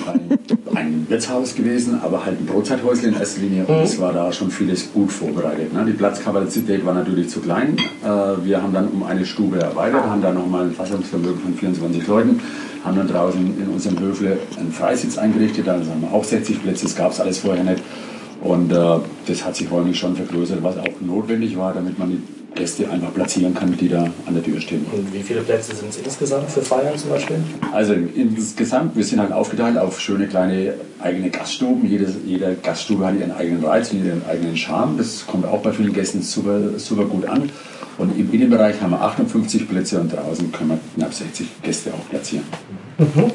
ein, 0.08 0.40
ein 0.76 1.06
Wirtshaus 1.10 1.56
gewesen, 1.56 2.00
aber 2.04 2.26
halt 2.26 2.40
ein 2.40 2.46
Brotzeithäusle 2.46 3.10
in 3.10 3.14
erster 3.16 3.42
Linie. 3.42 3.66
Und 3.66 3.84
es 3.84 4.00
war 4.00 4.14
da 4.14 4.32
schon 4.32 4.52
vieles 4.52 4.92
gut 4.92 5.12
vorbereitet. 5.12 5.74
Ne? 5.74 5.86
Die 5.86 5.94
Platzkapazität 5.94 6.86
war 6.86 6.94
natürlich 6.94 7.30
zu 7.30 7.40
klein. 7.40 7.78
Äh, 8.04 8.08
wir 8.46 8.62
haben 8.62 8.74
dann 8.74 8.88
um 8.88 9.04
eine 9.04 9.26
Stube 9.26 9.60
erweitert, 9.60 10.06
haben 10.06 10.22
da 10.22 10.32
nochmal 10.32 10.66
ein 10.66 10.72
Fassungsvermögen 10.72 11.40
von 11.40 11.54
24 11.54 12.08
Leuten, 12.08 12.40
haben 12.84 12.98
dann 12.98 13.08
draußen 13.08 13.42
in 13.60 13.68
unserem 13.70 14.00
Höfle 14.00 14.38
einen 14.58 14.72
Freisitz 14.72 15.18
eingerichtet. 15.18 15.68
Da 15.68 15.74
haben 15.74 16.02
wir 16.02 16.14
auch 16.14 16.24
60 16.24 16.62
Plätze, 16.62 16.86
das 16.86 16.96
gab 16.96 17.12
es 17.12 17.20
alles 17.20 17.40
vorher 17.40 17.64
nicht. 17.64 17.84
Und 18.42 18.72
äh, 18.72 19.00
das 19.28 19.46
hat 19.46 19.56
sich 19.56 19.70
räumlich 19.70 20.00
schon 20.00 20.16
vergrößert, 20.16 20.64
was 20.64 20.78
auch 20.78 21.02
notwendig 21.02 21.58
war, 21.58 21.74
damit 21.74 22.00
man 22.00 22.10
die 22.10 22.22
Gäste 22.56 22.90
einfach 22.90 23.14
platzieren 23.14 23.54
kann, 23.54 23.76
die 23.78 23.90
da 23.90 24.04
an 24.26 24.34
der 24.34 24.44
Tür 24.44 24.60
stehen. 24.60 24.86
Und 24.92 25.14
wie 25.14 25.22
viele 25.22 25.42
Plätze 25.42 25.76
sind 25.76 25.90
es 25.90 25.98
insgesamt 25.98 26.50
für 26.50 26.62
Feiern 26.62 26.98
zum 26.98 27.12
Beispiel? 27.12 27.38
Also 27.74 27.94
insgesamt, 27.94 28.96
wir 28.96 29.04
sind 29.04 29.20
halt 29.20 29.32
aufgeteilt 29.32 29.78
auf 29.78 30.00
schöne 30.00 30.28
kleine 30.28 30.74
eigene 31.00 31.30
Gaststuben. 31.30 31.88
Jede, 31.88 32.08
jede 32.26 32.56
Gaststube 32.56 33.06
hat 33.06 33.20
ihren 33.20 33.32
eigenen 33.32 33.64
Reiz 33.64 33.92
und 33.92 34.06
ihren 34.06 34.26
eigenen 34.26 34.58
Charme. 34.58 34.98
Das 34.98 35.26
kommt 35.28 35.46
auch 35.46 35.62
bei 35.62 35.72
vielen 35.72 35.94
Gästen 35.94 36.22
super, 36.22 36.78
super 36.78 37.06
gut 37.06 37.26
an. 37.26 37.50
Und 37.98 38.18
im 38.18 38.32
Innenbereich 38.34 38.82
haben 38.82 38.92
wir 38.92 39.02
58 39.02 39.68
Plätze 39.68 40.00
und 40.00 40.14
draußen 40.14 40.52
können 40.52 40.70
wir 40.70 40.80
knapp 40.96 41.14
60 41.14 41.62
Gäste 41.62 41.94
auch 41.94 42.10
platzieren. 42.10 42.46
Mhm. 42.98 43.32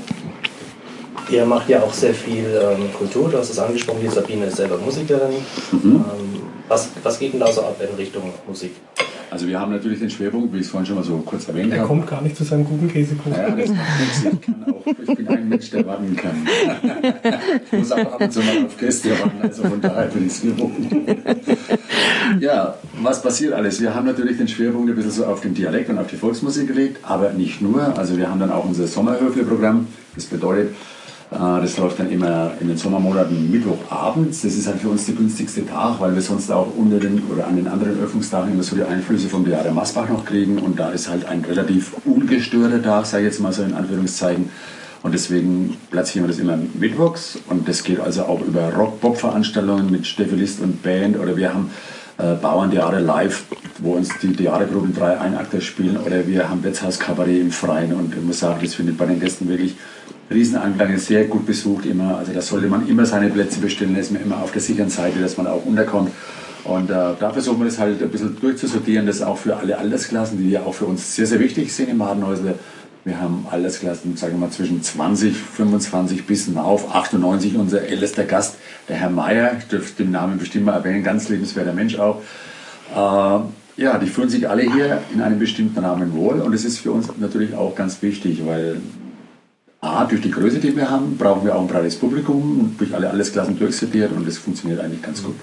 Ihr 1.31 1.47
macht 1.47 1.69
ja 1.69 1.83
auch 1.83 1.93
sehr 1.93 2.14
viel 2.14 2.45
ähm, 2.45 2.93
Kultur, 2.93 3.31
du 3.31 3.38
hast 3.38 3.50
es 3.50 3.59
angesprochen, 3.59 4.00
die 4.02 4.09
Sabine 4.09 4.47
ist 4.47 4.57
selber 4.57 4.76
Musikerin. 4.78 5.33
Mhm. 5.73 5.97
Ähm, 5.97 6.43
was, 6.69 6.90
was 7.02 7.19
geht 7.19 7.33
denn 7.33 7.40
da 7.40 7.50
so 7.50 7.62
ab 7.62 7.81
in 7.81 7.95
Richtung 7.97 8.33
Musik? 8.47 8.73
Also 9.31 9.49
wir 9.49 9.59
haben 9.59 9.73
natürlich 9.73 9.99
den 9.99 10.11
Schwerpunkt, 10.11 10.52
wie 10.52 10.59
ich 10.59 10.66
es 10.66 10.71
vorhin 10.71 10.87
schon 10.87 10.95
mal 10.95 11.02
so 11.02 11.16
kurz 11.19 11.49
erwähnt 11.49 11.73
habe. 11.73 11.83
Er 11.83 11.87
kommt 11.88 12.07
gar 12.07 12.23
nicht 12.23 12.37
zu 12.37 12.45
seinem 12.45 12.64
guten 12.64 12.87
Käsekuchen. 12.88 13.33
Ja, 13.33 13.50
das 13.50 13.69
macht 13.69 14.00
nichts. 14.00 14.25
Ich, 14.33 14.40
kann 14.40 14.64
auch, 14.73 14.87
ich 14.87 15.16
bin 15.16 15.28
ein 15.28 15.49
Mensch, 15.49 15.71
der 15.71 15.87
warten 15.87 16.14
kann. 16.14 16.47
ich 17.66 17.78
muss 17.78 17.90
auch 17.90 17.99
ab 17.99 18.21
und 18.21 18.33
zu 18.33 18.40
mal 18.40 18.64
auf 18.64 18.76
Gäste 18.76 19.11
warten, 19.11 19.43
also 19.43 19.62
von 19.64 19.81
daher 19.81 20.07
bin 20.07 20.26
ich 20.26 20.33
es 20.35 20.43
gewohnt. 20.43 20.76
ja, 22.40 22.78
was 23.02 23.23
passiert 23.23 23.54
alles? 23.54 23.81
Wir 23.81 23.93
haben 23.93 24.07
natürlich 24.07 24.37
den 24.38 24.47
Schwerpunkt 24.47 24.88
ein 24.88 24.95
bisschen 24.95 25.11
so 25.11 25.26
auf 25.26 25.40
den 25.40 25.54
Dialekt 25.54 25.90
und 25.90 25.99
auf 25.99 26.07
die 26.07 26.16
Volksmusik 26.16 26.69
gelegt, 26.69 26.99
aber 27.02 27.33
nicht 27.33 27.61
nur. 27.61 27.99
Also 27.99 28.16
wir 28.16 28.31
haben 28.31 28.38
dann 28.38 28.52
auch 28.52 28.64
unser 28.64 28.87
Sommerhöfle-Programm. 28.87 29.88
Das 30.14 30.26
bedeutet, 30.26 30.76
das 31.31 31.78
läuft 31.78 31.99
dann 31.99 32.11
immer 32.11 32.52
in 32.61 32.69
den 32.69 32.76
Sommermonaten 32.76 33.50
Mittwochabends. 33.50 34.43
Das 34.43 34.54
ist 34.54 34.66
halt 34.66 34.81
für 34.81 34.88
uns 34.88 35.07
der 35.07 35.14
günstigste 35.14 35.66
Tag, 35.66 36.00
weil 36.00 36.14
wir 36.14 36.23
sonst 36.23 36.50
auch 36.50 36.69
unter 36.76 37.00
den 37.00 37.23
oder 37.25 37.47
an 37.47 37.57
den 37.57 37.66
anderen 37.66 37.99
Öffnungstagen 38.00 38.52
immer 38.52 38.62
so 38.62 38.76
die 38.76 38.85
Einflüsse 38.85 39.28
vom 39.28 39.45
Theater 39.45 39.73
Masbach 39.73 40.09
noch 40.09 40.25
kriegen. 40.25 40.59
Und 40.59 40.78
da 40.78 40.90
ist 40.90 41.09
halt 41.09 41.25
ein 41.26 41.45
relativ 41.45 41.95
ungestörter 42.04 42.83
Tag, 42.83 43.07
sage 43.07 43.25
ich 43.25 43.33
jetzt 43.33 43.40
mal 43.40 43.52
so 43.52 43.62
in 43.62 43.75
Anführungszeichen. 43.75 44.50
Und 45.02 45.12
deswegen 45.12 45.76
platzieren 45.90 46.25
wir 46.25 46.28
das 46.28 46.38
immer 46.38 46.59
mittwochs. 46.75 47.38
Und 47.49 47.69
das 47.69 47.85
geht 47.85 48.00
also 48.00 48.23
auch 48.23 48.40
über 48.40 48.73
Rock-Pop-Veranstaltungen 48.73 49.90
mit 49.90 50.07
Steffi 50.07 50.35
List 50.35 50.61
und 50.61 50.83
Band. 50.83 51.19
Oder 51.19 51.37
wir 51.37 51.52
haben 51.52 51.71
äh, 52.16 52.35
Bauerntheater 52.35 53.00
live, 53.00 53.45
wo 53.81 53.93
uns 53.93 54.09
die 54.23 54.33
Theatergruppen 54.33 54.95
drei 54.95 55.19
Einakter 55.19 55.61
spielen. 55.61 55.99
Oder 55.99 56.26
wir 56.26 56.49
haben 56.49 56.64
Wirtshaus 56.64 56.99
Kabarett 56.99 57.40
im 57.40 57.50
Freien. 57.50 57.93
Und 57.93 58.14
ich 58.14 58.23
muss 58.23 58.40
sagen, 58.40 58.61
das 58.62 58.75
findet 58.75 58.97
bei 58.97 59.04
den 59.04 59.21
Gästen 59.21 59.49
wirklich 59.49 59.75
Riesenanklang, 60.30 60.94
ist 60.94 61.06
sehr 61.06 61.25
gut 61.25 61.46
besucht 61.46 61.87
immer. 61.87 62.18
Also 62.18 62.32
da 62.32 62.40
sollte 62.40 62.66
man 62.68 62.88
immer 62.88 63.06
seine 63.06 63.28
Plätze 63.28 63.61
bestellen. 63.61 63.96
Ist 63.96 64.12
man 64.12 64.23
immer 64.23 64.42
auf 64.42 64.52
der 64.52 64.62
sicheren 64.62 64.90
Seite, 64.90 65.20
dass 65.20 65.37
man 65.37 65.46
auch 65.46 65.64
unterkommt. 65.64 66.11
Und 66.64 66.90
äh, 66.90 66.94
da 67.20 67.30
versuchen 67.30 67.58
wir 67.58 67.66
das 67.66 67.78
halt 67.78 68.02
ein 68.02 68.08
bisschen 68.08 68.40
durchzusortieren, 68.40 69.06
das 69.06 69.20
auch 69.20 69.37
für 69.37 69.56
alle 69.56 69.76
Altersklassen, 69.76 70.38
die 70.38 70.50
ja 70.50 70.62
auch 70.62 70.73
für 70.75 70.87
uns 70.87 71.14
sehr, 71.14 71.26
sehr 71.26 71.38
wichtig 71.38 71.73
sind 71.75 71.90
im 71.90 71.99
Madenhäusle. 71.99 72.54
Wir 73.04 73.20
haben 73.20 73.46
Altersklassen, 73.50 74.16
sagen 74.16 74.34
wir 74.34 74.46
mal, 74.46 74.50
zwischen 74.50 74.82
20, 74.82 75.37
25 75.37 76.26
bis 76.26 76.49
auf 76.56 76.94
98. 76.94 77.56
Unser 77.56 77.82
ältester 77.82 78.25
Gast, 78.25 78.56
der 78.88 78.96
Herr 78.96 79.11
Meier, 79.11 79.56
ich 79.58 79.64
dürfte 79.64 80.04
den 80.04 80.12
Namen 80.12 80.38
bestimmt 80.38 80.64
mal 80.64 80.73
erwähnen, 80.73 81.04
ganz 81.04 81.28
lebenswerter 81.28 81.75
Mensch 81.75 81.99
auch. 81.99 82.23
Äh, 82.94 83.40
ja, 83.76 83.99
die 83.99 84.06
fühlen 84.06 84.30
sich 84.30 84.49
alle 84.49 84.62
hier 84.62 85.02
in 85.12 85.20
einem 85.20 85.38
bestimmten 85.38 85.84
Rahmen 85.84 86.14
wohl 86.14 86.40
und 86.40 86.54
es 86.54 86.64
ist 86.64 86.78
für 86.78 86.92
uns 86.92 87.08
natürlich 87.18 87.54
auch 87.54 87.75
ganz 87.75 88.00
wichtig, 88.00 88.46
weil 88.46 88.76
A, 89.85 90.05
durch 90.05 90.23
die 90.23 90.31
Größe, 90.31 90.61
die 90.61 90.75
wir 90.75 90.91
haben, 90.91 91.19
brauchen 91.19 91.45
wir 91.45 91.55
auch 91.55 91.61
ein 91.61 91.67
breites 91.67 91.97
Publikum, 91.97 92.75
durch 92.79 92.95
alle 92.95 93.11
Allesklassen 93.11 93.59
durchsortiert 93.59 94.12
und 94.12 94.26
das 94.26 94.38
funktioniert 94.38 94.81
eigentlich 94.81 95.03
ganz 95.03 95.23
gut. 95.23 95.37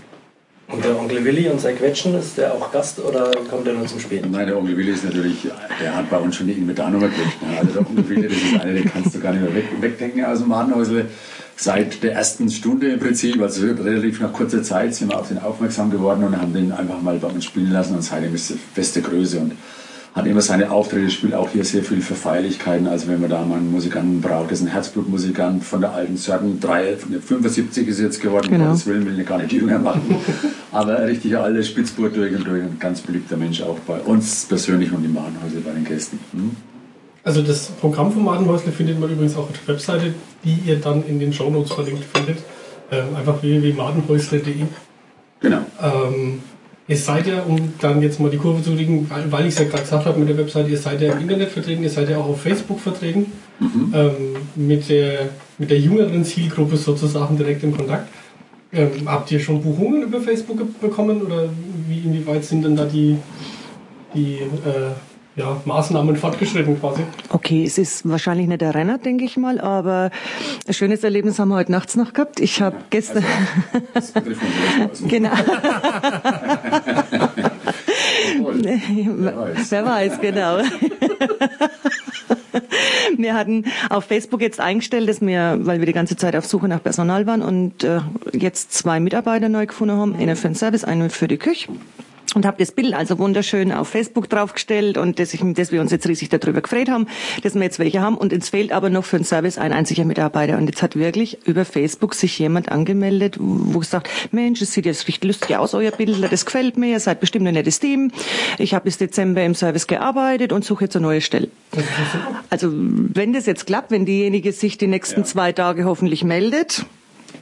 Und 0.67 0.83
der 0.83 0.98
Onkel 0.98 1.24
Willi 1.24 1.48
und 1.50 1.62
sein 1.62 1.77
Quetschen, 1.77 2.15
ist 2.15 2.38
der 2.38 2.53
auch 2.53 2.71
Gast 2.71 3.00
oder 3.00 3.29
kommt 3.50 3.67
er 3.67 3.74
nur 3.74 3.86
zum 3.86 4.00
Spielen? 4.00 4.31
Nein, 4.31 4.48
der 4.48 4.57
Onkel 4.57 4.75
Willi 4.77 4.93
ist 4.93 5.03
natürlich, 5.03 5.48
der 5.79 5.95
hat 5.95 6.10
bei 6.10 6.17
uns 6.17 6.38
schon 6.38 6.48
die 6.48 6.53
Inventarnummer 6.53 7.10
gekriegt. 7.10 7.38
Also 7.60 7.71
der 7.71 7.81
Onkel 7.81 8.10
Willi, 8.10 8.27
das 8.29 8.38
ist 8.38 8.60
einer, 8.60 8.74
den 8.74 8.91
kannst 8.91 9.13
du 9.13 9.19
gar 9.19 9.33
nicht 9.33 9.43
mehr 9.43 9.53
weg, 9.53 9.65
wegdenken 9.79 10.25
aus 10.25 10.39
dem 10.39 10.48
Madenhäusle. 10.48 11.05
Seit 11.55 12.01
der 12.01 12.13
ersten 12.13 12.50
Stunde 12.50 12.93
im 12.93 13.00
Prinzip, 13.00 13.39
also 13.39 13.67
relativ 13.67 14.21
nach 14.21 14.33
kurzer 14.33 14.63
Zeit, 14.63 14.95
sind 14.95 15.12
wir 15.12 15.19
auf 15.19 15.27
den 15.27 15.38
aufmerksam 15.38 15.91
geworden 15.91 16.24
und 16.24 16.41
haben 16.41 16.53
den 16.53 16.71
einfach 16.71 17.00
mal 17.01 17.17
bei 17.19 17.27
uns 17.27 17.45
spielen 17.45 17.71
lassen 17.71 17.95
und 17.95 18.01
seitdem 18.01 18.33
ist 18.33 18.53
feste 18.74 19.01
Größe. 19.01 19.39
Und 19.39 19.51
hat 20.13 20.25
immer 20.25 20.41
seine 20.41 20.71
Auftritte, 20.71 21.09
spielt 21.09 21.33
auch 21.33 21.49
hier 21.49 21.63
sehr 21.63 21.83
viel 21.83 22.01
für 22.01 22.15
Feierlichkeiten. 22.15 22.87
Also 22.87 23.07
wenn 23.07 23.21
man 23.21 23.29
da 23.29 23.43
mal 23.43 23.57
einen 23.57 23.71
Musikanten 23.71 24.19
braucht, 24.19 24.51
das 24.51 24.59
ist 24.59 24.65
ein 24.65 24.71
Herzblutmusikant 24.71 25.63
von 25.63 25.81
der 25.81 25.93
alten 25.93 26.17
Sörgen 26.17 26.59
3, 26.59 26.97
75 26.97 27.87
ist 27.87 27.99
jetzt 27.99 28.21
geworden, 28.21 28.49
genau. 28.49 28.65
Gottes 28.65 28.85
Willen 28.87 29.05
will 29.05 29.17
ich 29.17 29.25
gar 29.25 29.37
nicht 29.37 29.53
jünger 29.53 29.79
machen. 29.79 30.15
Aber 30.71 30.97
ein 30.97 31.05
richtiger 31.05 31.43
alter 31.43 31.63
Spitzburt 31.63 32.15
durch 32.15 32.35
und 32.35 32.45
durch, 32.45 32.61
ein 32.61 32.77
ganz 32.77 33.01
beliebter 33.01 33.37
Mensch 33.37 33.61
auch 33.61 33.79
bei 33.79 33.99
uns 33.99 34.45
persönlich 34.45 34.91
und 34.91 35.05
im 35.05 35.13
Madenhäusle 35.13 35.61
bei 35.61 35.71
den 35.71 35.85
Gästen. 35.85 36.19
Hm? 36.33 36.51
Also 37.23 37.41
das 37.41 37.67
Programm 37.67 38.11
vom 38.11 38.25
Madenhäusle 38.25 38.71
findet 38.71 38.99
man 38.99 39.09
übrigens 39.09 39.35
auch 39.35 39.49
auf 39.49 39.59
der 39.65 39.75
Webseite, 39.75 40.13
die 40.43 40.57
ihr 40.65 40.77
dann 40.77 41.05
in 41.05 41.19
den 41.19 41.31
Shownotes 41.31 41.71
verlinkt 41.71 42.03
findet. 42.13 42.39
Ähm, 42.91 43.15
einfach 43.15 43.41
www.madenhäusle.de. 43.41 44.65
Genau. 45.39 45.59
Ähm, 45.81 46.41
Ihr 46.91 46.98
seid 46.98 47.25
ja, 47.25 47.43
um 47.43 47.55
dann 47.79 48.01
jetzt 48.01 48.19
mal 48.19 48.29
die 48.29 48.36
Kurve 48.36 48.62
zu 48.62 48.75
kriegen, 48.75 49.10
weil 49.29 49.43
ich 49.45 49.53
es 49.53 49.60
ja 49.60 49.63
gerade 49.63 49.83
gesagt 49.83 50.05
habe 50.05 50.19
mit 50.19 50.27
der 50.27 50.38
Webseite, 50.38 50.69
ihr 50.69 50.77
seid 50.77 51.00
ja 51.00 51.13
im 51.13 51.21
Internet 51.21 51.50
vertreten, 51.50 51.83
ihr 51.83 51.89
seid 51.89 52.10
ja 52.10 52.17
auch 52.17 52.27
auf 52.27 52.41
Facebook 52.41 52.81
vertreten, 52.81 53.27
mhm. 53.62 53.93
ähm, 53.95 54.13
mit, 54.55 54.89
der, 54.89 55.29
mit 55.57 55.69
der 55.71 55.79
jüngeren 55.79 56.25
Zielgruppe 56.25 56.75
sozusagen 56.75 57.38
direkt 57.38 57.63
im 57.63 57.77
Kontakt. 57.77 58.10
Ähm, 58.74 58.89
habt 59.05 59.31
ihr 59.31 59.39
schon 59.39 59.62
Buchungen 59.62 60.03
über 60.03 60.19
Facebook 60.19 60.60
bekommen 60.81 61.21
oder 61.21 61.48
wie, 61.88 62.00
inwieweit 62.00 62.43
sind 62.43 62.65
denn 62.65 62.75
da 62.75 62.83
die, 62.83 63.15
die 64.13 64.39
äh, 64.39 64.91
ja, 65.35 65.61
Maßnahmen 65.65 66.15
fortgeschritten 66.17 66.79
quasi. 66.79 67.03
Okay, 67.29 67.63
es 67.63 67.77
ist 67.77 68.07
wahrscheinlich 68.07 68.47
nicht 68.47 68.61
der 68.61 68.75
Renner, 68.75 68.97
denke 68.97 69.23
ich 69.23 69.38
mal, 69.38 69.59
aber 69.61 70.11
ein 70.67 70.73
schönes 70.73 71.03
Erlebnis 71.03 71.39
haben 71.39 71.50
wir 71.50 71.55
heute 71.55 71.71
nachts 71.71 71.95
noch 71.95 72.13
gehabt. 72.13 72.39
Ich 72.39 72.61
habe 72.61 72.75
gestern... 72.89 73.23
Also, 73.93 74.19
genau. 75.07 75.31
Wer 78.53 79.35
weiß. 79.35 79.71
Wer 79.71 79.85
weiß, 79.85 80.21
genau. 80.21 80.57
wir 83.17 83.33
hatten 83.33 83.65
auf 83.89 84.05
Facebook 84.05 84.41
jetzt 84.41 84.59
eingestellt, 84.59 85.07
dass 85.07 85.21
wir, 85.21 85.59
weil 85.61 85.79
wir 85.79 85.85
die 85.85 85.93
ganze 85.93 86.17
Zeit 86.17 86.35
auf 86.35 86.45
Suche 86.45 86.67
nach 86.67 86.83
Personal 86.83 87.25
waren 87.25 87.41
und 87.41 87.83
äh, 87.83 88.01
jetzt 88.33 88.73
zwei 88.73 89.00
Mitarbeiter 89.00 89.47
neu 89.50 89.65
gefunden 89.65 89.97
haben, 89.97 90.15
einen 90.15 90.35
für 90.35 90.50
den 90.50 90.55
Service, 90.55 90.83
einen 90.83 91.09
für 91.09 91.27
die 91.27 91.38
Küche 91.38 91.69
und 92.35 92.45
habe 92.45 92.57
das 92.57 92.71
Bild 92.71 92.93
also 92.93 93.19
wunderschön 93.19 93.71
auf 93.71 93.89
Facebook 93.89 94.29
draufgestellt 94.29 94.97
und 94.97 95.19
dass, 95.19 95.33
ich, 95.33 95.41
dass 95.53 95.71
wir 95.71 95.81
uns 95.81 95.91
jetzt 95.91 96.07
riesig 96.07 96.29
darüber 96.29 96.61
gefreut 96.61 96.89
haben, 96.89 97.07
dass 97.43 97.55
wir 97.55 97.61
jetzt 97.63 97.79
welche 97.79 98.01
haben 98.01 98.17
und 98.17 98.31
jetzt 98.31 98.50
fehlt 98.50 98.71
aber 98.71 98.89
noch 98.89 99.05
für 99.05 99.17
den 99.17 99.25
Service 99.25 99.57
ein 99.57 99.73
einziger 99.73 100.05
Mitarbeiter 100.05 100.57
und 100.57 100.67
jetzt 100.67 100.81
hat 100.81 100.95
wirklich 100.95 101.38
über 101.45 101.65
Facebook 101.65 102.15
sich 102.15 102.38
jemand 102.39 102.71
angemeldet, 102.71 103.38
wo 103.39 103.79
gesagt, 103.79 104.09
Mensch, 104.31 104.61
es 104.61 104.73
sieht 104.73 104.85
jetzt 104.85 105.07
richtig 105.07 105.23
lustig 105.23 105.57
aus, 105.57 105.73
euer 105.73 105.91
Bild, 105.91 106.31
das 106.31 106.45
gefällt 106.45 106.77
mir, 106.77 106.91
ihr 106.91 107.00
seid 107.00 107.19
bestimmt 107.19 107.47
ein 107.47 107.53
nettes 107.53 107.79
Team, 107.79 108.11
ich 108.57 108.73
habe 108.73 108.85
bis 108.85 108.97
Dezember 108.97 109.43
im 109.43 109.55
Service 109.55 109.88
gearbeitet 109.88 110.53
und 110.53 110.63
suche 110.63 110.85
jetzt 110.85 110.95
eine 110.95 111.05
neue 111.05 111.21
Stelle. 111.21 111.50
Also 112.50 112.69
wenn 112.71 113.33
das 113.33 113.45
jetzt 113.45 113.65
klappt, 113.65 113.91
wenn 113.91 114.05
diejenige 114.05 114.51
sich 114.51 114.77
die 114.77 114.88
nächsten 114.88 115.21
ja. 115.21 115.25
zwei 115.25 115.51
Tage 115.51 115.85
hoffentlich 115.85 116.23
meldet, 116.23 116.85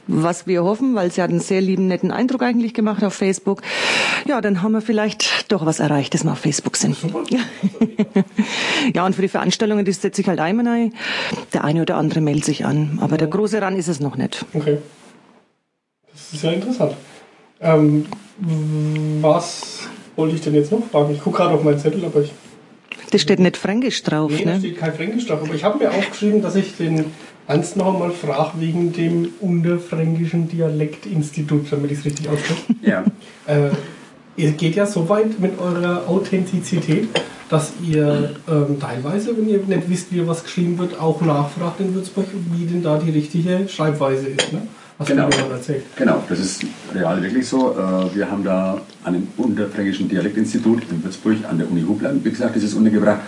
was 0.06 0.46
wir 0.46 0.64
hoffen, 0.64 0.94
weil 0.94 1.10
sie 1.10 1.22
hat 1.22 1.30
einen 1.30 1.40
sehr 1.40 1.60
lieben, 1.60 1.86
netten 1.86 2.10
Eindruck 2.10 2.42
eigentlich 2.42 2.74
gemacht 2.74 3.04
auf 3.04 3.14
Facebook. 3.14 3.62
Ja, 4.26 4.40
dann 4.40 4.62
haben 4.62 4.72
wir 4.72 4.80
vielleicht 4.80 5.50
doch 5.52 5.66
was 5.66 5.80
erreicht, 5.80 6.14
dass 6.14 6.24
wir 6.24 6.32
auf 6.32 6.38
Facebook 6.38 6.76
sind. 6.76 6.96
ja, 8.94 9.06
und 9.06 9.14
für 9.14 9.22
die 9.22 9.28
Veranstaltungen, 9.28 9.84
die 9.84 9.92
setze 9.92 10.20
ich 10.20 10.28
halt 10.28 10.40
einmal 10.40 10.66
ein. 10.66 10.94
Der 11.52 11.64
eine 11.64 11.82
oder 11.82 11.96
andere 11.96 12.20
meldet 12.20 12.44
sich 12.44 12.64
an, 12.64 12.98
aber 13.00 13.16
der 13.16 13.28
große 13.28 13.60
Ran 13.60 13.76
ist 13.76 13.88
es 13.88 14.00
noch 14.00 14.16
nicht. 14.16 14.44
Okay. 14.54 14.78
Das 16.12 16.32
ist 16.32 16.42
ja 16.42 16.52
interessant. 16.52 16.94
Ähm, 17.60 18.06
was 19.20 19.80
wollte 20.16 20.34
ich 20.34 20.40
denn 20.40 20.54
jetzt 20.54 20.72
noch 20.72 20.84
fragen? 20.90 21.12
Ich 21.12 21.20
gucke 21.20 21.38
gerade 21.38 21.54
auf 21.54 21.62
meinen 21.62 21.78
Zettel, 21.78 22.04
aber 22.04 22.22
ich. 22.22 22.32
Das 23.10 23.20
steht 23.20 23.40
nicht 23.40 23.56
Fränkisch 23.56 24.02
drauf, 24.02 24.30
nee, 24.30 24.44
ne? 24.44 24.52
da 24.52 24.58
steht 24.58 24.78
kein 24.78 24.94
Fränkisch 24.94 25.26
drauf. 25.26 25.40
Aber 25.42 25.54
ich 25.54 25.64
habe 25.64 25.78
mir 25.78 25.90
aufgeschrieben, 25.90 26.42
dass 26.42 26.54
ich 26.54 26.76
den 26.76 27.06
Ernst 27.50 27.76
noch 27.76 27.92
einmal 27.92 28.12
frage 28.12 28.60
wegen 28.60 28.92
dem 28.92 29.28
unterfränkischen 29.40 30.48
Dialektinstitut, 30.48 31.66
damit 31.72 31.90
ich 31.90 31.98
es 31.98 32.04
richtig 32.04 32.28
ausspreche. 32.28 32.62
Ja. 32.82 33.04
Äh, 33.46 33.70
ihr 34.36 34.52
geht 34.52 34.76
ja 34.76 34.86
so 34.86 35.08
weit 35.08 35.40
mit 35.40 35.58
eurer 35.58 36.08
Authentizität, 36.08 37.08
dass 37.48 37.72
ihr 37.82 38.36
ähm, 38.48 38.78
teilweise, 38.78 39.36
wenn 39.36 39.48
ihr 39.48 39.58
nicht 39.58 39.90
wisst, 39.90 40.12
wie 40.12 40.24
was 40.28 40.44
geschrieben 40.44 40.78
wird, 40.78 41.00
auch 41.00 41.20
nachfragt 41.22 41.80
in 41.80 41.92
Würzburg, 41.92 42.26
wie 42.52 42.66
denn 42.66 42.84
da 42.84 42.98
die 42.98 43.10
richtige 43.10 43.68
Schreibweise 43.68 44.28
ist. 44.28 44.52
Ne? 44.52 44.62
Was 44.98 45.08
genau. 45.08 45.28
Genau, 45.96 46.22
das 46.28 46.38
ist 46.38 46.64
real 46.94 47.20
wirklich 47.20 47.48
so. 47.48 47.72
Äh, 47.72 48.14
wir 48.14 48.30
haben 48.30 48.44
da 48.44 48.80
an 49.02 49.14
dem 49.14 49.26
Unterfränkischen 49.36 50.08
Dialektinstitut 50.08 50.82
in 50.88 51.02
Würzburg 51.02 51.38
an 51.50 51.58
der 51.58 51.68
Uni 51.68 51.82
Hubland, 51.82 52.24
wie 52.24 52.30
gesagt, 52.30 52.54
das 52.54 52.62
ist 52.62 52.74
untergebracht 52.74 53.20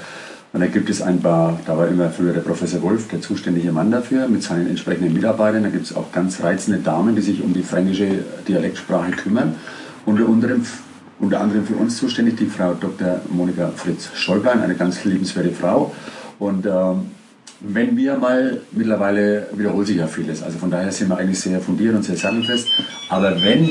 und 0.52 0.60
da 0.60 0.66
gibt 0.66 0.90
es 0.90 1.00
ein 1.00 1.20
paar, 1.20 1.58
da 1.64 1.78
war 1.78 1.88
immer 1.88 2.10
früher 2.10 2.34
der 2.34 2.42
Professor 2.42 2.82
Wolf, 2.82 3.08
der 3.08 3.22
zuständige 3.22 3.72
Mann 3.72 3.90
dafür, 3.90 4.28
mit 4.28 4.42
seinen 4.42 4.68
entsprechenden 4.68 5.14
Mitarbeitern. 5.14 5.62
Da 5.62 5.70
gibt 5.70 5.86
es 5.86 5.96
auch 5.96 6.12
ganz 6.12 6.42
reizende 6.42 6.80
Damen, 6.80 7.16
die 7.16 7.22
sich 7.22 7.42
um 7.42 7.54
die 7.54 7.62
fränkische 7.62 8.22
Dialektsprache 8.46 9.12
kümmern. 9.12 9.54
Unter 10.04 10.26
anderem, 10.26 10.62
unter 11.20 11.40
anderem 11.40 11.64
für 11.64 11.76
uns 11.76 11.96
zuständig 11.96 12.36
die 12.36 12.46
Frau 12.46 12.74
Dr. 12.74 13.22
Monika 13.30 13.70
Fritz-Scholbein, 13.74 14.60
eine 14.60 14.74
ganz 14.74 15.02
liebenswerte 15.04 15.52
Frau. 15.52 15.94
Und 16.38 16.66
ähm, 16.66 17.12
wenn 17.64 17.96
wir 17.96 18.16
mal, 18.16 18.60
mittlerweile 18.72 19.48
wiederholt 19.52 19.86
sich 19.86 19.96
ja 19.96 20.06
vieles, 20.06 20.42
also 20.42 20.58
von 20.58 20.70
daher 20.70 20.90
sind 20.90 21.08
wir 21.08 21.16
eigentlich 21.16 21.40
sehr 21.40 21.60
fundiert 21.60 21.94
und 21.94 22.04
sehr 22.04 22.16
sattelfest. 22.16 22.68
Aber 23.08 23.40
wenn 23.42 23.70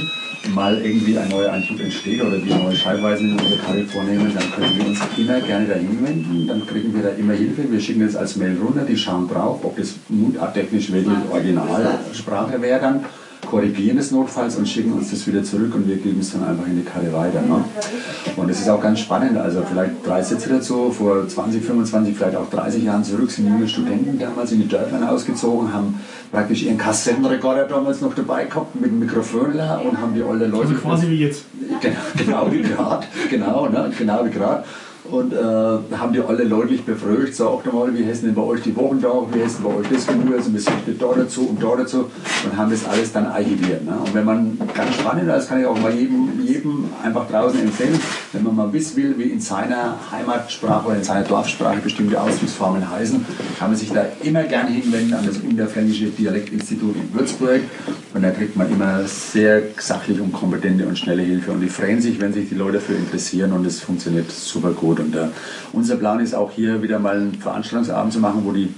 mal 0.49 0.81
irgendwie 0.81 1.17
ein 1.17 1.29
neuer 1.29 1.51
Eindruck 1.51 1.79
entsteht 1.81 2.21
oder 2.21 2.43
wir 2.43 2.55
neue 2.55 2.75
Schreibweisen 2.75 3.29
in 3.29 3.39
unserer 3.39 3.59
Karte 3.59 3.85
vornehmen, 3.85 4.31
dann 4.33 4.51
können 4.51 4.77
wir 4.77 4.87
uns 4.87 4.99
immer 5.17 5.39
gerne 5.41 5.67
dahin 5.67 6.03
wenden. 6.03 6.47
Dann 6.47 6.65
kriegen 6.65 6.95
wir 6.95 7.03
da 7.03 7.09
immer 7.09 7.33
Hilfe. 7.33 7.71
Wir 7.71 7.79
schicken 7.79 8.05
das 8.05 8.15
als 8.15 8.35
Mail 8.37 8.57
runter, 8.57 8.83
die 8.83 8.97
schauen 8.97 9.27
drauf, 9.27 9.59
ob 9.63 9.77
das 9.77 9.95
mundarttechnisch 10.09 10.91
wirklich 10.91 11.17
Originalsprache 11.31 12.61
wäre 12.61 12.79
dann 12.79 13.05
korrigieren 13.45 13.97
es 13.97 14.11
notfalls 14.11 14.55
und 14.55 14.67
schicken 14.67 14.93
uns 14.93 15.11
das 15.11 15.25
wieder 15.27 15.43
zurück 15.43 15.73
und 15.75 15.87
wir 15.87 15.97
geben 15.97 16.19
es 16.19 16.31
dann 16.31 16.43
einfach 16.43 16.67
in 16.67 16.77
die 16.77 16.83
Karte 16.83 17.11
weiter. 17.13 17.41
Ne? 17.41 17.63
Und 18.37 18.49
es 18.49 18.59
ist 18.59 18.69
auch 18.69 18.81
ganz 18.81 18.99
spannend, 18.99 19.37
also 19.37 19.63
vielleicht 19.69 20.05
drei 20.05 20.21
Sätze 20.21 20.49
dazu, 20.49 20.91
vor 20.91 21.27
20, 21.27 21.63
25, 21.63 22.15
vielleicht 22.15 22.37
auch 22.37 22.49
30 22.49 22.83
Jahren 22.83 23.03
zurück 23.03 23.31
sind 23.31 23.47
junge 23.47 23.67
Studenten 23.67 24.17
damals 24.19 24.51
in 24.51 24.61
die 24.61 24.67
Dörfern 24.67 25.03
ausgezogen, 25.03 25.73
haben 25.73 25.99
praktisch 26.31 26.63
ihren 26.63 26.77
Kassettenrekorder 26.77 27.65
damals 27.65 28.01
noch 28.01 28.15
dabei 28.15 28.45
gehabt 28.45 28.75
mit 28.75 28.91
dem 28.91 28.99
Mikrofon 28.99 29.51
und 29.51 29.97
haben 29.97 30.13
die 30.15 30.23
alle 30.23 30.47
Leute... 30.47 30.69
Also 30.69 30.75
quasi 30.75 31.09
wie 31.09 31.19
jetzt. 31.19 31.43
Genau, 31.81 31.99
genau 32.15 32.51
wie 32.51 32.61
gerade, 32.61 33.07
genau, 33.29 33.67
ne, 33.67 33.91
genau 33.97 34.25
wie 34.25 34.29
gerade 34.29 34.63
und 35.11 35.33
äh, 35.33 35.37
haben 35.37 36.13
die 36.13 36.21
alle 36.21 36.45
deutlich 36.45 36.83
befragt, 36.85 37.35
sagt 37.35 37.71
mal, 37.71 37.93
wie 37.93 38.05
heißen 38.05 38.25
denn 38.25 38.33
bei 38.33 38.41
euch 38.41 38.61
die 38.61 38.75
Wochentage, 38.75 39.27
wie 39.33 39.43
heißen 39.43 39.63
bei 39.63 39.69
euch 39.69 39.87
das 39.91 40.07
Gemüse, 40.07 40.35
also 40.35 40.53
wir 40.53 40.59
sind 40.61 41.01
da 41.01 41.07
dazu 41.15 41.47
und 41.49 41.61
da 41.61 41.75
dazu 41.75 42.09
und 42.45 42.57
haben 42.57 42.71
das 42.71 42.85
alles 42.87 43.11
dann 43.11 43.25
archiviert. 43.25 43.83
Ne? 43.83 43.91
Und 43.93 44.13
wenn 44.13 44.23
man 44.23 44.57
ganz 44.73 44.95
spannend, 44.95 45.27
das 45.27 45.49
kann 45.49 45.59
ich 45.59 45.65
auch 45.65 45.77
mal 45.79 45.93
jedem, 45.93 46.29
jedem 46.45 46.85
einfach 47.03 47.27
draußen 47.27 47.61
empfehlen, 47.61 47.99
wenn 48.31 48.43
man 48.43 48.55
mal 48.55 48.73
wissen 48.73 48.95
will, 48.95 49.15
wie 49.17 49.23
in 49.23 49.41
seiner 49.41 49.97
Heimatsprache 50.11 50.87
oder 50.87 50.95
in 50.95 51.03
seiner 51.03 51.23
Dorfsprache 51.23 51.79
bestimmte 51.79 52.19
Ausdrucksformen 52.19 52.89
heißen, 52.89 53.25
kann 53.59 53.69
man 53.69 53.77
sich 53.77 53.91
da 53.91 54.05
immer 54.23 54.43
gerne 54.43 54.69
hinwenden 54.69 55.13
an 55.13 55.25
das 55.25 55.39
Unterfränkische 55.39 56.05
Dialektinstitut 56.05 56.95
in 56.95 57.13
Würzburg 57.13 57.61
und 58.13 58.21
da 58.21 58.31
kriegt 58.31 58.55
man 58.55 58.71
immer 58.71 59.03
sehr 59.05 59.61
sachlich 59.77 60.21
und 60.21 60.31
kompetente 60.31 60.85
und 60.87 60.97
schnelle 60.97 61.21
Hilfe 61.21 61.51
und 61.51 61.59
die 61.59 61.69
freuen 61.69 62.01
sich, 62.01 62.19
wenn 62.21 62.31
sich 62.31 62.47
die 62.47 62.55
Leute 62.55 62.73
dafür 62.73 62.97
interessieren 62.97 63.51
und 63.51 63.65
es 63.65 63.81
funktioniert 63.81 64.31
super 64.31 64.71
gut. 64.71 65.00
Und 65.01 65.15
äh, 65.15 65.27
unser 65.73 65.97
Plan 65.97 66.19
ist 66.19 66.33
auch 66.33 66.51
hier 66.51 66.81
wieder 66.81 66.99
mal 66.99 67.17
einen 67.17 67.35
Veranstaltungsabend 67.35 68.13
zu 68.13 68.19
machen, 68.19 68.41
wo 68.45 68.51
die 68.51 68.73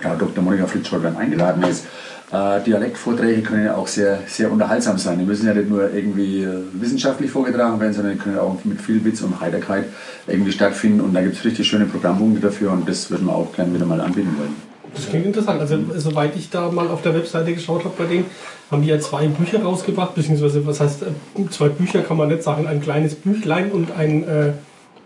Frau 0.00 0.14
Dr. 0.14 0.42
Monika 0.44 0.66
Fritz-Schottland 0.66 1.16
eingeladen 1.16 1.62
ist. 1.64 1.86
Äh, 2.32 2.60
Dialektvorträge 2.64 3.42
können 3.42 3.64
ja 3.64 3.76
auch 3.76 3.86
sehr, 3.86 4.18
sehr 4.26 4.50
unterhaltsam 4.50 4.98
sein. 4.98 5.18
Die 5.18 5.24
müssen 5.24 5.46
ja 5.46 5.54
nicht 5.54 5.70
nur 5.70 5.92
irgendwie 5.92 6.42
äh, 6.42 6.58
wissenschaftlich 6.72 7.30
vorgetragen 7.30 7.78
werden, 7.78 7.94
sondern 7.94 8.14
die 8.14 8.18
können 8.18 8.38
auch 8.38 8.58
mit 8.64 8.80
viel 8.80 9.04
Witz 9.04 9.22
und 9.22 9.40
Heiterkeit 9.40 9.84
irgendwie 10.26 10.50
stattfinden. 10.50 11.00
Und 11.00 11.14
da 11.14 11.22
gibt 11.22 11.36
es 11.36 11.44
richtig 11.44 11.68
schöne 11.68 11.84
Programmpunkte 11.84 12.40
dafür 12.40 12.72
und 12.72 12.88
das 12.88 13.10
würden 13.10 13.26
wir 13.26 13.34
auch 13.34 13.52
gerne 13.52 13.72
wieder 13.72 13.86
mal 13.86 14.00
anbieten 14.00 14.34
wollen. 14.38 14.56
Das 14.92 15.08
klingt 15.08 15.26
interessant. 15.26 15.60
Also 15.60 15.78
soweit 15.96 16.34
ich 16.36 16.50
da 16.50 16.70
mal 16.70 16.88
auf 16.88 17.02
der 17.02 17.14
Webseite 17.14 17.52
geschaut 17.54 17.84
habe 17.84 17.94
bei 17.96 18.06
denen, 18.06 18.24
haben 18.70 18.82
die 18.82 18.88
ja 18.88 18.98
zwei 18.98 19.28
Bücher 19.28 19.62
rausgebracht, 19.62 20.14
beziehungsweise 20.14 20.66
was 20.66 20.80
heißt 20.80 21.02
äh, 21.02 21.48
zwei 21.50 21.68
Bücher 21.68 22.00
kann 22.00 22.16
man 22.16 22.28
nicht 22.28 22.42
sagen, 22.42 22.66
ein 22.66 22.80
kleines 22.80 23.14
Büchlein 23.14 23.70
und 23.70 23.92
ein 23.96 24.24
äh, 24.24 24.52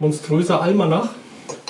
monströser 0.00 0.60
Almanach. 0.60 1.10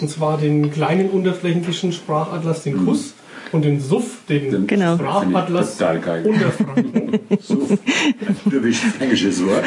Und 0.01 0.09
zwar 0.09 0.39
den 0.39 0.71
kleinen 0.71 1.11
unterflächlichen 1.11 1.93
Sprachatlas, 1.93 2.63
den 2.63 2.85
Kuss, 2.87 3.15
und 3.53 3.65
den 3.65 3.81
Suff, 3.81 4.19
den, 4.29 4.51
Den 4.51 4.67
Genau. 4.67 4.95
Sprachatlas 4.97 5.77
Finde 5.77 5.95
ich 5.95 6.01
total 6.01 6.01
geil. 6.01 6.27
Unterfranken. 6.27 7.19
So, 7.41 7.69
typisch 8.51 8.79
fränkisches 8.79 9.45
Wort. 9.45 9.65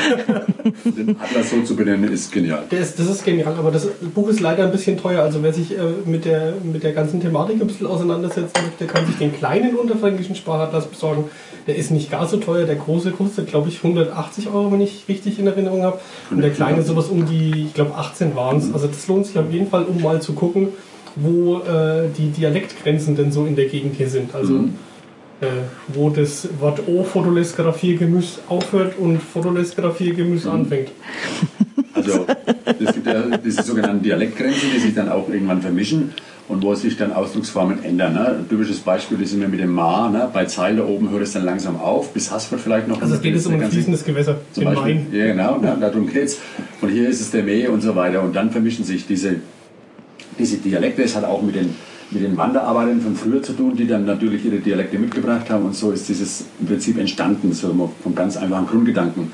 Den 0.86 1.16
Atlas 1.20 1.50
so 1.50 1.62
zu 1.62 1.76
benennen, 1.76 2.12
ist 2.12 2.32
genial. 2.32 2.64
Der 2.72 2.80
ist, 2.80 2.98
das 3.00 3.08
ist 3.10 3.26
genial, 3.26 3.56
aber 3.58 3.72
das 3.72 3.88
Buch 4.14 4.30
ist 4.30 4.40
leider 4.40 4.64
ein 4.64 4.72
bisschen 4.72 4.98
teuer. 4.98 5.22
Also 5.22 5.44
wer 5.44 5.54
sich 5.54 5.72
äh, 5.78 5.82
mit, 6.06 6.26
der, 6.26 6.54
mit 6.64 6.84
der 6.84 6.94
ganzen 6.94 7.22
Thematik 7.22 7.62
ein 7.62 7.68
bisschen 7.68 7.88
auseinandersetzen 7.88 8.54
möchte, 8.64 8.86
kann 8.86 9.06
sich 9.06 9.18
den 9.18 9.34
kleinen 9.36 9.76
unterfränkischen 9.76 10.36
Sprachatlas 10.36 10.88
besorgen. 10.88 11.26
Der 11.68 11.76
ist 11.78 11.92
nicht 11.92 12.12
gar 12.12 12.28
so 12.28 12.38
teuer. 12.38 12.66
Der 12.66 12.76
große 12.76 13.12
kostet, 13.12 13.48
glaube 13.48 13.70
ich, 13.70 13.78
180 13.78 14.48
Euro, 14.50 14.72
wenn 14.72 14.82
ich 14.82 15.06
richtig 15.08 15.40
in 15.40 15.48
Erinnerung 15.48 15.84
habe. 15.84 16.00
Und 16.30 16.42
der 16.42 16.52
kleine 16.52 16.84
sowas 16.84 17.08
um 17.08 17.26
die, 17.26 17.66
ich 17.68 17.74
glaube, 17.74 17.96
18 17.96 18.36
waren 18.36 18.58
es. 18.58 18.74
Also 18.74 18.88
das 18.88 19.08
lohnt 19.08 19.26
sich 19.26 19.38
auf 19.38 19.50
jeden 19.52 19.68
Fall, 19.68 19.84
um 19.84 20.02
mal 20.02 20.22
zu 20.22 20.34
gucken, 20.34 20.70
wo 21.16 21.60
äh, 21.60 22.10
die 22.18 22.30
Dialektgrenzen 22.30 23.16
denn 23.16 23.32
so 23.32 23.46
in 23.46 23.56
der 23.56 23.66
Gegend 23.66 23.96
hier 23.96 24.10
sind. 24.10 24.34
Also 24.34 24.66
äh, 25.42 25.48
wo 25.90 26.10
das 26.10 26.48
Wort 26.60 26.88
O 26.88 27.04
Fotolesgraphie-Gemüse 27.04 28.40
aufhört 28.48 28.98
und 28.98 29.22
Fotolesgraphie-Gemüse 29.22 30.50
anfängt. 30.50 30.92
Also 31.94 32.26
es 32.80 32.94
gibt 32.94 33.06
ja 33.06 33.38
diese 33.38 33.64
sogenannten 33.64 34.04
Dialektgrenzen, 34.04 34.70
die 34.74 34.80
sich 34.80 34.96
dann 34.96 35.10
auch 35.10 35.30
irgendwann 35.30 35.62
vermischen 35.62 36.14
und 36.48 36.62
wo 36.62 36.74
sich 36.76 36.98
dann 36.98 37.14
Ausdrucksformen 37.14 37.84
ändern. 37.84 38.14
Ne? 38.14 38.28
Ein 38.40 38.50
typisches 38.50 38.80
Beispiel 38.80 39.22
ist 39.22 39.34
immer 39.34 39.48
mit 39.48 39.60
dem 39.60 39.72
Ma. 39.72 40.10
Ne? 40.10 40.30
Bei 40.34 40.46
da 40.46 40.86
oben 40.86 41.10
hört 41.10 41.24
es 41.24 41.34
dann 41.34 41.46
langsam 41.46 41.78
auf, 41.78 42.14
bis 42.14 42.32
Haßfurt 42.32 42.60
vielleicht 42.60 42.88
noch. 42.88 43.02
Also 43.02 43.16
es 43.16 43.22
geht 43.22 43.34
jetzt 43.34 43.48
um 43.48 43.54
ein 43.54 43.70
fließendes 43.70 44.04
Gewässer, 44.04 44.38
Zum 44.52 44.66
Beispiel, 44.66 44.96
Main. 44.96 45.08
ja 45.12 45.26
genau, 45.28 45.58
ne, 45.58 45.78
darum 45.80 46.08
geht's. 46.08 46.40
Und 46.82 46.90
hier 46.90 47.08
ist 47.08 47.22
es 47.22 47.32
der 47.32 47.44
Mee 47.44 47.68
und 47.68 47.82
so 47.82 47.96
weiter. 47.96 48.22
Und 48.22 48.36
dann 48.36 48.52
vermischen 48.52 48.84
sich 48.84 49.08
diese, 49.08 49.38
diese 50.38 50.58
Dialekte. 50.58 51.04
Es 51.04 51.16
hat 51.16 51.24
auch 51.24 51.42
mit 51.42 51.56
den, 51.56 51.76
mit 52.12 52.24
den 52.24 52.38
Wanderarbeitern 52.38 53.02
von 53.02 53.16
früher 53.16 53.42
zu 53.42 53.54
tun, 53.54 53.76
die 53.76 53.88
dann 53.88 54.06
natürlich 54.06 54.46
ihre 54.46 54.58
Dialekte 54.58 54.98
mitgebracht 54.98 55.50
haben. 55.50 55.66
Und 55.66 55.76
so 55.76 55.92
ist 55.92 56.08
dieses 56.10 56.46
im 56.60 56.68
Prinzip 56.68 56.98
entstanden, 56.98 57.54
so 57.54 57.92
vom 58.02 58.16
ganz 58.16 58.38
einfachen 58.38 58.68
Grundgedanken. 58.68 59.32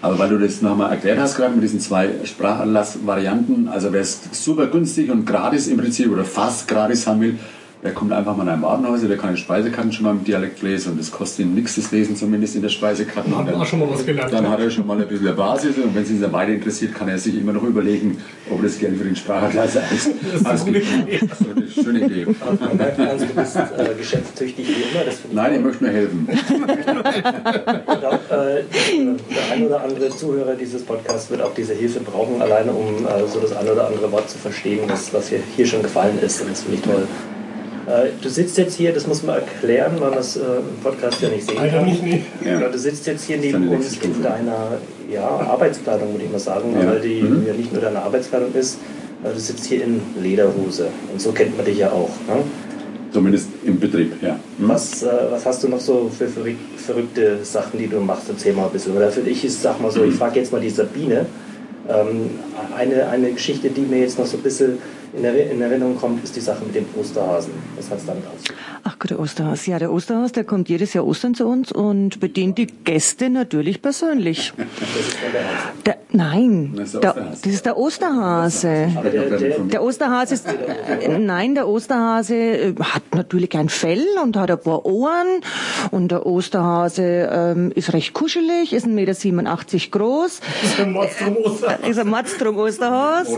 Aber 0.00 0.18
weil 0.18 0.28
du 0.28 0.38
das 0.38 0.62
nochmal 0.62 0.92
erklärt 0.92 1.18
hast, 1.18 1.36
gerade 1.36 1.54
mit 1.54 1.64
diesen 1.64 1.80
zwei 1.80 2.10
Sprachanlass-Varianten, 2.24 3.68
also 3.68 3.92
wer 3.92 4.00
es 4.00 4.20
super 4.30 4.68
günstig 4.68 5.10
und 5.10 5.26
gratis 5.26 5.66
im 5.66 5.76
Prinzip 5.76 6.12
oder 6.12 6.24
fast 6.24 6.68
gratis 6.68 7.06
haben 7.06 7.20
will, 7.20 7.38
der 7.82 7.92
kommt 7.92 8.12
einfach 8.12 8.36
mal 8.36 8.42
in 8.44 8.48
ein 8.48 8.62
Warenhäuser, 8.62 9.08
der 9.08 9.16
kann 9.16 9.34
die 9.34 9.40
Speisekarten 9.40 9.92
schon 9.92 10.04
mal 10.04 10.10
im 10.12 10.24
Dialekt 10.24 10.62
lesen 10.62 10.92
und 10.92 11.00
das 11.00 11.10
kostet 11.10 11.46
ihn 11.46 11.54
nichts, 11.54 11.76
das 11.76 11.92
Lesen 11.92 12.16
zumindest 12.16 12.56
in 12.56 12.62
der 12.62 12.68
Speisekarte. 12.70 13.30
Dann- 13.30 13.54
auch 13.54 13.66
schon 13.66 13.80
mal 13.80 13.88
was 13.90 14.04
gelernt. 14.04 14.32
dann 14.32 14.48
hat 14.48 14.60
er 14.60 14.70
schon 14.70 14.86
mal 14.86 15.00
ein 15.00 15.06
bisschen 15.08 15.26
eine 15.28 15.36
Basis 15.36 15.76
und 15.76 15.94
wenn 15.94 16.02
es 16.02 16.10
ihn 16.10 16.20
dann 16.20 16.32
weiter 16.32 16.52
interessiert, 16.52 16.94
kann 16.94 17.08
er 17.08 17.18
sich 17.18 17.36
immer 17.36 17.52
noch 17.52 17.62
überlegen, 17.62 18.18
ob 18.50 18.58
er 18.58 18.64
das 18.64 18.78
Geld 18.78 18.96
für 18.96 19.04
den 19.04 19.16
Sprachatlas 19.16 19.76
ist 19.94 20.10
Idee. 20.68 21.20
Das 21.28 21.40
ist 21.40 21.46
eine 21.56 21.84
schöne 21.84 22.06
Idee. 22.06 22.26
Also 22.40 22.64
man 22.64 22.76
merkt 22.76 22.98
ganz, 22.98 23.22
du 23.22 23.34
bist 23.34 23.56
äh, 23.56 23.94
geschäftstüchtig 23.96 24.68
wie 24.68 24.72
immer. 24.72 25.04
Das 25.04 25.14
finde 25.20 25.28
ich 25.28 25.34
Nein, 25.34 25.54
ich 25.54 25.60
möchte 25.60 25.84
nur 25.84 25.92
helfen. 25.92 26.28
Ich 27.88 28.00
glaube, 28.00 28.20
äh, 28.30 28.62
der 29.34 29.52
ein 29.54 29.66
oder 29.66 29.82
andere 29.82 30.08
Zuhörer 30.10 30.54
dieses 30.54 30.82
Podcasts 30.82 31.30
wird 31.30 31.42
auch 31.42 31.54
diese 31.54 31.74
Hilfe 31.74 32.00
brauchen, 32.00 32.40
alleine 32.40 32.72
um 32.72 33.06
äh, 33.06 33.26
so 33.26 33.40
das 33.40 33.52
ein 33.56 33.68
oder 33.68 33.86
andere 33.86 34.10
Wort 34.12 34.30
zu 34.30 34.38
verstehen, 34.38 34.80
was, 34.88 35.12
was 35.12 35.28
hier, 35.28 35.40
hier 35.56 35.66
schon 35.66 35.82
gefallen 35.82 36.18
ist. 36.20 36.40
Und 36.40 36.50
das 36.50 36.62
finde 36.62 36.76
ich 36.78 36.82
toll. 36.82 37.06
Äh, 37.88 38.10
du 38.20 38.28
sitzt 38.28 38.58
jetzt 38.58 38.76
hier, 38.76 38.92
das 38.92 39.06
muss 39.06 39.22
man 39.22 39.36
erklären, 39.36 39.92
weil 39.98 40.10
man 40.10 40.18
es 40.18 40.36
äh, 40.36 40.40
im 40.40 40.82
Podcast 40.82 41.22
ja 41.22 41.28
nicht 41.30 41.48
sehen 41.48 41.56
kann. 41.56 41.84
nicht. 41.86 42.02
Ja. 42.44 42.60
Du 42.68 42.78
sitzt 42.78 43.06
jetzt 43.06 43.24
hier 43.24 43.38
neben 43.38 43.68
uns 43.68 43.96
in 44.02 44.22
deiner 44.22 44.72
ja, 45.10 45.26
Arbeitskleidung, 45.26 46.12
würde 46.12 46.24
ich 46.24 46.30
mal 46.32 46.38
sagen, 46.38 46.74
Ja. 46.78 46.86
weil 46.86 47.00
die 47.00 47.22
Mhm. 47.22 47.46
ja 47.46 47.54
nicht 47.54 47.72
nur 47.72 47.80
deine 47.82 48.02
Arbeitskleidung 48.02 48.52
ist. 48.54 48.78
Du 49.24 49.40
sitzt 49.40 49.64
hier 49.66 49.82
in 49.84 50.00
Lederhose 50.22 50.88
und 51.12 51.20
so 51.20 51.32
kennt 51.32 51.56
man 51.56 51.64
dich 51.66 51.78
ja 51.78 51.90
auch. 51.90 52.10
Ne? 52.28 52.42
Zumindest 53.10 53.48
im 53.64 53.80
Betrieb, 53.80 54.12
ja. 54.22 54.38
Hm? 54.58 54.68
Was, 54.68 55.02
äh, 55.02 55.08
was 55.30 55.46
hast 55.46 55.64
du 55.64 55.68
noch 55.68 55.80
so 55.80 56.10
für 56.16 56.26
verrück- 56.26 56.56
verrückte 56.76 57.38
Sachen, 57.42 57.78
die 57.78 57.86
du 57.88 58.00
machst? 58.00 58.28
Erzähl 58.28 58.52
mal 58.52 58.66
ein 58.66 58.70
bisschen. 58.70 58.94
Oder 58.96 59.10
für 59.10 59.22
dich 59.22 59.44
ist, 59.44 59.62
sag 59.62 59.80
mal 59.80 59.90
so, 59.90 60.04
ich 60.04 60.14
frage 60.14 60.38
jetzt 60.40 60.52
mal 60.52 60.60
die 60.60 60.68
Sabine. 60.70 61.24
Ähm, 61.88 62.30
eine, 62.76 63.08
eine 63.08 63.32
Geschichte, 63.32 63.70
die 63.70 63.80
mir 63.80 64.00
jetzt 64.00 64.18
noch 64.18 64.26
so 64.26 64.36
ein 64.36 64.42
bisschen 64.42 64.78
in, 65.18 65.24
Erinner- 65.24 65.50
in 65.50 65.60
Erinnerung 65.60 65.96
kommt, 65.96 66.22
ist 66.24 66.34
die 66.36 66.40
Sache 66.40 66.64
mit 66.64 66.74
dem 66.74 66.86
Osterhasen. 66.98 67.52
Was 67.76 67.90
hat 67.90 67.98
es 67.98 68.06
damit 68.06 68.24
auf 68.26 68.40
sich? 68.40 68.50
Ach 68.84 68.98
Gott, 68.98 69.10
der 69.10 69.20
Osterhas. 69.20 69.66
Ja, 69.66 69.78
der 69.78 69.92
Osterhas, 69.92 70.32
der 70.32 70.44
kommt 70.44 70.68
jedes 70.68 70.94
Jahr 70.94 71.06
Ostern 71.06 71.34
zu 71.34 71.46
uns 71.46 71.72
und 71.72 72.20
bedient 72.20 72.56
die 72.58 72.66
Gäste 72.66 73.28
natürlich 73.30 73.82
persönlich. 73.82 74.52
Das 74.56 74.66
ist 75.06 75.16
der. 75.32 75.42
Der, 75.84 75.96
nein, 76.12 76.72
Das 76.76 76.94
ist 76.94 76.94
der 76.94 77.00
der, 77.00 77.10
Osterhase. 77.16 77.40
das 77.42 77.52
ist 77.52 77.66
der 77.66 77.76
Osterhase. 77.76 78.88
Aber 78.96 79.10
der, 79.10 79.22
der, 79.38 79.58
Der 79.58 79.82
Osterhase 79.82 80.34
ist, 80.34 80.46
äh, 80.46 81.18
nein, 81.18 81.54
der 81.54 81.68
Osterhase 81.68 82.34
äh, 82.34 82.74
hat 82.80 83.02
natürlich 83.14 83.56
ein 83.56 83.68
Fell 83.68 84.04
und 84.22 84.36
hat 84.36 84.50
ein 84.50 84.60
paar 84.60 84.84
Ohren 84.86 85.40
und 85.90 86.10
der 86.10 86.24
Osterhase 86.26 87.28
ähm, 87.30 87.72
ist 87.74 87.92
recht 87.92 88.14
kuschelig, 88.14 88.72
ist 88.72 88.86
1,87 88.86 89.32
Meter 89.32 89.56
groß, 89.90 90.40
Das 90.62 90.70
ist 90.70 90.80
ein 90.80 90.92
Monstrum 90.92 91.36
Oster. 91.44 91.78
ist 91.88 91.98
ein 91.98 92.08
Matzdrum 92.08 92.56
Osterhas. 92.58 93.28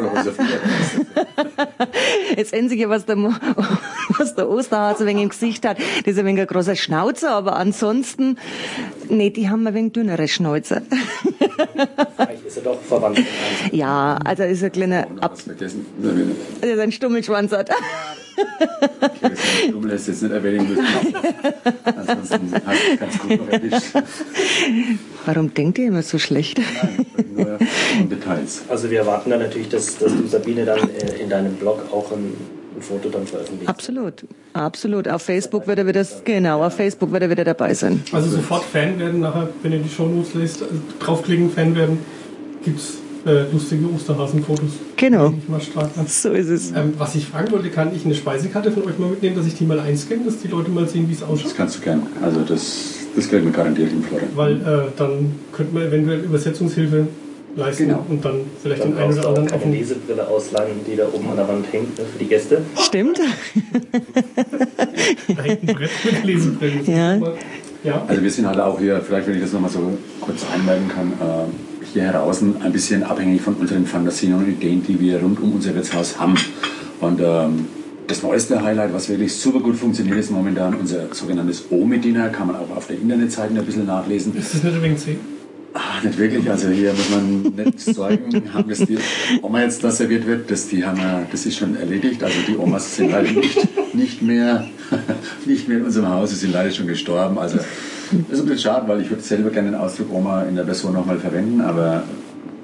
Jetzt 2.37 2.55
Einzige, 2.55 2.89
was 2.89 3.05
der, 3.07 3.17
Mo- 3.17 3.35
was 4.19 4.35
der 4.35 4.49
Osterhase 4.49 5.07
wegen 5.07 5.21
im 5.21 5.29
Gesicht 5.29 5.67
hat, 5.67 5.79
das 5.79 6.15
ist 6.15 6.19
ein 6.19 6.27
wenig 6.27 6.43
ein 6.43 6.47
großer 6.47 6.77
Schnauzer, 6.77 7.31
aber 7.33 7.57
ansonsten, 7.57 8.39
nee, 9.09 9.31
die 9.31 9.49
haben 9.49 9.67
ein 9.67 9.75
wenig 9.75 9.93
dünnere 9.93 10.29
Schnauzer. 10.29 10.83
Vielleicht 12.17 12.45
ist 12.47 12.57
er 12.59 12.63
doch 12.65 12.81
verwandt. 12.81 13.21
Ja, 13.73 14.19
also 14.25 14.43
ist 14.45 14.63
ein 14.63 14.73
kleiner, 14.73 15.07
Ab 15.21 15.37
das 15.59 15.75
ist 15.75 16.79
ein 16.79 16.93
Stummelschwanz 16.93 17.53
hat. 17.53 17.71
Du 19.71 19.83
willst 19.83 20.09
jetzt 20.09 20.23
nicht 20.23 20.33
erwähnen 20.33 20.69
müssen. 20.69 20.85
Ansonsten 21.85 22.53
hast 22.67 22.81
du 22.87 22.93
es 22.93 23.01
ganz 23.01 23.19
gut 23.19 23.31
noch 23.39 23.49
erwischt. 23.49 23.93
Warum 25.27 25.55
denkt 25.55 25.79
ihr 25.79 25.89
immer 25.89 26.03
so 26.03 26.19
schlecht? 26.19 26.59
Nein, 26.59 27.07
nur 27.35 27.59
Details. 28.11 28.63
Also 28.69 28.91
wir 28.91 29.01
erwarten 29.01 29.31
dann 29.31 29.41
natürlich, 29.41 29.69
dass, 29.69 29.99
dass 29.99 30.13
du 30.17 30.27
Sabine 30.27 30.65
dann 30.65 30.79
äh, 30.79 31.23
in 31.23 31.29
deinem 31.29 31.55
Blog 31.55 31.85
auch 31.93 32.11
ein, 32.13 32.35
ein 32.77 32.83
Foto 32.83 33.09
dann 33.09 33.27
veröffentlichst. 33.27 33.69
Absolut, 33.69 34.25
absolut. 34.53 35.09
Auf 35.09 35.23
Facebook 35.23 35.67
wird 35.67 35.79
er 35.79 35.87
wieder, 35.87 36.07
genau, 36.25 36.65
auf 36.65 36.75
Facebook 36.77 37.13
wird 37.13 37.23
er 37.23 37.31
wieder 37.31 37.45
dabei 37.45 37.75
sein. 37.75 38.03
Also 38.13 38.31
sofort 38.31 38.65
Fan 38.65 38.99
werden, 38.99 39.21
nachher, 39.21 39.49
wenn 39.63 39.73
ihr 39.73 39.79
die 39.81 39.89
Shownotes 39.89 40.35
lest, 40.35 40.63
also 40.63 40.75
draufklicken, 41.01 41.51
Fan 41.51 41.75
werden, 41.75 41.99
gibt's 42.65 42.99
äh, 43.27 43.53
lustige 43.53 43.87
Osterhasenfotos. 43.95 44.71
Genau. 44.97 45.35
So 46.07 46.31
ist 46.31 46.49
es. 46.49 46.71
Ähm, 46.71 46.95
was 46.99 47.15
ich 47.15 47.27
fragen 47.27 47.53
wollte, 47.53 47.69
kann 47.69 47.95
ich 47.95 48.05
eine 48.05 48.15
Speisekarte 48.15 48.73
von 48.73 48.85
euch 48.85 48.99
mal 48.99 49.11
mitnehmen, 49.11 49.37
dass 49.37 49.47
ich 49.47 49.55
die 49.55 49.65
mal 49.65 49.79
einscanne, 49.81 50.25
dass 50.25 50.41
die 50.41 50.49
Leute 50.49 50.71
mal 50.71 50.89
sehen, 50.89 51.09
wie 51.09 51.13
es 51.13 51.23
ausschaut? 51.23 51.51
Das 51.51 51.57
kannst 51.57 51.79
du 51.79 51.83
gern. 51.83 52.03
Also 52.23 52.41
das, 52.41 52.95
das 53.15 53.29
kriegt 53.29 53.45
man 53.45 53.53
garantiert 53.53 53.93
in 53.93 54.03
Florida. 54.03 54.27
Weil 54.35 54.57
äh, 54.57 54.91
dann 54.97 55.33
könnte 55.53 55.75
man 55.75 55.85
eventuell 55.85 56.21
Übersetzungshilfe 56.21 57.07
leisten 57.57 57.89
Genau. 57.89 58.07
und 58.09 58.25
dann 58.25 58.41
vielleicht 58.63 58.83
Dann 58.83 58.93
den 58.93 58.99
einen 58.99 59.13
oder 59.13 59.25
auch 59.25 59.29
anderen 59.31 59.53
auf 59.53 59.61
keine 59.61 59.73
den 59.73 59.81
Lesebrille 59.81 60.29
ausleihen, 60.29 60.77
die 60.87 60.97
da 60.97 61.05
oben 61.13 61.29
an 61.31 61.37
der 61.37 61.49
Wand 61.49 61.67
hängt 61.73 61.99
ne, 61.99 62.05
für 62.11 62.19
die 62.19 62.27
Gäste. 62.27 62.63
Stimmt? 62.79 63.19
da 65.37 65.43
hängt 65.43 65.69
ein 65.69 65.75
Brett 65.75 65.91
mit 66.05 66.25
Lesebrillen. 66.25 66.79
Das 66.79 66.87
Ja. 66.89 67.17
Ja. 67.83 68.05
Also 68.07 68.23
wir 68.23 68.31
sind 68.31 68.47
halt 68.47 68.61
auch 68.61 68.79
hier, 68.79 69.01
vielleicht 69.01 69.27
wenn 69.27 69.35
ich 69.37 69.41
das 69.43 69.53
nochmal 69.53 69.71
so 69.71 69.81
kurz 70.21 70.43
einmerken 70.55 70.89
kann, 70.89 71.13
äh, 71.13 71.47
hier 71.93 72.13
draußen 72.13 72.63
ein 72.63 72.73
bisschen 72.73 73.03
abhängig 73.03 73.41
von 73.43 73.55
unseren 73.55 73.87
Fantasien 73.87 74.35
und 74.35 74.49
Ideen, 74.49 74.83
die 74.87 75.01
wir 75.01 75.21
rund 75.21 75.41
um 75.41 75.55
unser 75.55 75.75
Wirtshaus 75.75 76.19
haben. 76.19 76.37
Und 77.01 77.21
ähm, 77.21 77.67
das 78.07 78.23
neueste 78.23 78.63
Highlight, 78.63 78.93
was 78.93 79.09
wirklich 79.09 79.35
super 79.35 79.61
gut 79.61 79.77
funktioniert, 79.77 80.19
ist 80.19 80.31
momentan 80.31 80.75
unser 80.75 81.15
sogenanntes 81.15 81.65
O-Medina. 81.71 82.29
Kann 82.29 82.49
man 82.49 82.57
auch 82.57 82.77
auf 82.77 82.87
der 82.87 82.97
Internetseite 82.97 83.55
ein 83.55 83.65
bisschen 83.65 83.87
nachlesen. 83.87 84.37
Ist 84.37 84.55
das 84.55 84.63
nicht 84.65 84.77
übrigens 84.77 85.05
C? 85.05 85.17
Ah, 85.73 86.05
nicht 86.05 86.19
wirklich. 86.19 86.51
Also 86.51 86.69
hier 86.69 86.93
muss 86.93 87.11
man 87.11 87.43
nicht 87.43 87.81
sorgen, 87.95 88.53
haben 88.53 88.69
das 88.69 88.79
die 88.79 88.99
Oma 89.41 89.63
jetzt 89.63 89.85
da 89.85 89.91
serviert 89.91 90.27
wird, 90.27 90.51
das, 90.51 90.69
die 90.69 90.85
haben 90.85 90.99
wir, 90.99 91.27
das 91.31 91.47
ist 91.47 91.57
schon 91.57 91.77
erledigt. 91.77 92.23
Also 92.25 92.37
die 92.49 92.57
Omas 92.57 92.97
sind 92.97 93.13
leider 93.13 93.31
nicht, 93.31 93.95
nicht, 93.95 94.23
mehr, 94.23 94.67
nicht 95.47 95.69
mehr 95.69 95.79
in 95.79 95.85
unserem 95.85 96.09
Haus, 96.09 96.31
sie 96.31 96.37
sind 96.37 96.53
leider 96.53 96.73
schon 96.73 96.89
gestorben. 96.89 97.39
Also 97.39 97.59
das 98.11 98.39
ist 98.39 98.45
ein 98.45 98.49
bisschen 98.49 98.59
schade, 98.59 98.89
weil 98.89 99.01
ich 99.01 99.11
würde 99.11 99.23
selber 99.23 99.51
gerne 99.51 99.71
den 99.71 99.81
Ausdruck 99.81 100.13
Oma 100.13 100.43
in 100.43 100.57
der 100.57 100.65
Version 100.65 100.93
nochmal 100.93 101.19
verwenden, 101.19 101.61
aber 101.61 102.03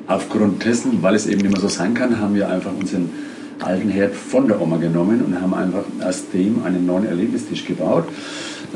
aufgrund 0.07 0.65
dessen, 0.65 1.03
weil 1.03 1.15
es 1.15 1.27
eben 1.27 1.41
nicht 1.43 1.53
mehr 1.53 1.61
so 1.61 1.69
sein 1.69 1.95
kann, 1.95 2.21
haben 2.21 2.35
wir 2.35 2.49
einfach 2.49 2.73
unseren 2.73 3.11
alten 3.61 3.89
Herd 3.89 4.15
von 4.15 4.49
der 4.49 4.61
Oma 4.61 4.77
genommen 4.77 5.25
und 5.25 5.41
haben 5.41 5.55
einfach 5.55 5.85
aus 6.05 6.25
dem 6.33 6.65
einen 6.65 6.85
neuen 6.87 7.07
Erlebnistisch 7.07 7.65
gebaut. 7.65 8.09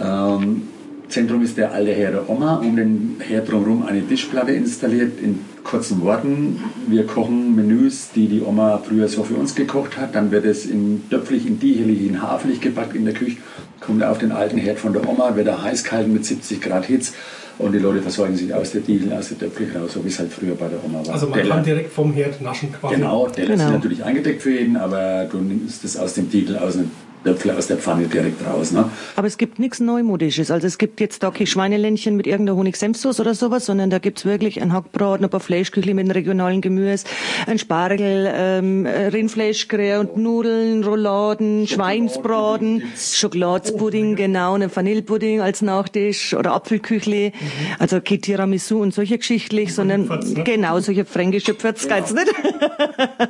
Ähm, 0.01 0.63
Zentrum 1.11 1.43
ist 1.43 1.57
der 1.59 1.73
alte 1.73 1.93
Herd 1.93 2.15
der 2.15 2.31
Oma, 2.31 2.57
um 2.57 2.77
den 2.77 3.17
Herd 3.19 3.51
drumherum 3.51 3.85
eine 3.85 4.07
Tischplatte 4.07 4.53
installiert. 4.53 5.21
In 5.21 5.41
kurzen 5.65 6.01
Worten, 6.03 6.61
wir 6.89 7.05
kochen 7.07 7.55
Menüs, 7.57 8.11
die 8.15 8.29
die 8.29 8.41
Oma 8.41 8.81
früher 8.83 9.09
so 9.09 9.25
für 9.25 9.35
uns 9.35 9.55
gekocht 9.55 9.99
hat. 9.99 10.15
Dann 10.15 10.31
wird 10.31 10.45
es 10.45 10.67
in 10.67 11.03
Döpflich, 11.11 11.47
in 11.47 11.59
Diechelig, 11.59 12.07
in 12.07 12.23
Haflich 12.23 12.61
gepackt 12.61 12.95
in 12.95 13.05
der 13.05 13.15
Küche. 13.15 13.39
Kommt 13.81 14.03
auf 14.05 14.19
den 14.19 14.31
alten 14.33 14.57
Herd 14.59 14.79
von 14.79 14.93
der 14.93 15.09
Oma, 15.09 15.35
wird 15.37 15.49
er 15.49 15.63
heiß 15.63 15.85
gehalten 15.85 16.13
mit 16.13 16.25
70 16.25 16.61
Grad 16.61 16.87
Hitze. 16.87 17.13
Und 17.59 17.73
die 17.73 17.79
Leute 17.79 18.01
versorgen 18.01 18.37
sich 18.37 18.55
aus 18.55 18.71
der 18.71 18.81
Diegel, 18.81 19.13
aus 19.13 19.29
der 19.29 19.37
Döpflich 19.39 19.69
raus, 19.75 19.93
so 19.93 20.03
wie 20.05 20.09
es 20.09 20.19
halt 20.19 20.33
früher 20.33 20.55
bei 20.55 20.69
der 20.69 20.79
Oma 20.85 21.05
war. 21.07 21.13
Also 21.15 21.27
man 21.27 21.41
Teller. 21.41 21.57
kann 21.57 21.65
direkt 21.65 21.93
vom 21.93 22.13
Herd 22.15 22.41
naschen 22.41 22.73
quasi. 22.73 22.95
Genau, 22.95 23.27
der 23.29 23.45
ist 23.45 23.51
Genau. 23.51 23.71
natürlich 23.71 24.03
eingedeckt 24.05 24.41
für 24.43 24.53
jeden, 24.53 24.77
aber 24.77 25.27
du 25.31 25.39
nimmst 25.39 25.85
es 25.85 25.97
aus 25.99 26.15
dem 26.15 26.31
Tiegel, 26.31 26.57
aus 26.57 26.75
dem 26.75 26.91
aus 27.25 27.67
der 27.67 27.77
Pfanne 27.77 28.07
direkt 28.07 28.47
raus. 28.47 28.73
Ne? 28.73 28.91
Aber 29.17 29.27
es 29.27 29.39
gibt 29.39 29.59
nichts 29.59 29.81
Neumodisches. 29.81 30.51
Also 30.51 30.67
es 30.67 30.79
gibt 30.79 31.01
jetzt 31.01 31.23
da 31.23 31.31
keine 31.31 31.47
Schweineländchen 31.47 32.17
mit 32.17 32.27
irgendeiner 32.27 32.57
Honig-Senfsoße 32.57 33.21
oder 33.21 33.35
sowas, 33.35 33.67
sondern 33.67 33.91
da 33.91 33.99
gibt's 33.99 34.25
wirklich 34.25 34.63
ein 34.63 34.73
Hackbraten, 34.73 35.25
ein 35.25 35.31
paar 35.31 35.41
Fleischküchli 35.41 35.95
mit 35.95 36.15
regionalen 36.15 36.61
Gemüse, 36.61 37.05
ein 37.47 37.59
Spargel, 37.59 38.31
ähm, 38.33 38.87
Rindfleischkrähe 38.87 40.01
und 40.01 40.17
Nudeln, 40.17 40.83
Rouladen, 40.85 41.67
Schweinsbraten. 41.67 42.83
Schokoladspudding, 42.97 44.17
genau, 44.17 44.55
einen 44.55 44.75
Vanillepudding 44.75 45.41
als 45.41 45.63
Nachtisch 45.63 46.35
oder 46.35 46.53
Apfelküchli. 46.53 47.33
Also 47.79 48.01
kein 48.01 48.21
Tiramisu 48.21 48.81
und 48.81 48.95
solche 48.95 49.19
geschichtlich, 49.19 49.75
sondern 49.75 50.07
ne? 50.07 50.45
genau, 50.45 50.81
solche 50.81 51.05
fränkische 51.05 51.55
Pfötz, 51.55 51.87
geht's 51.87 52.15
nicht? 52.15 52.33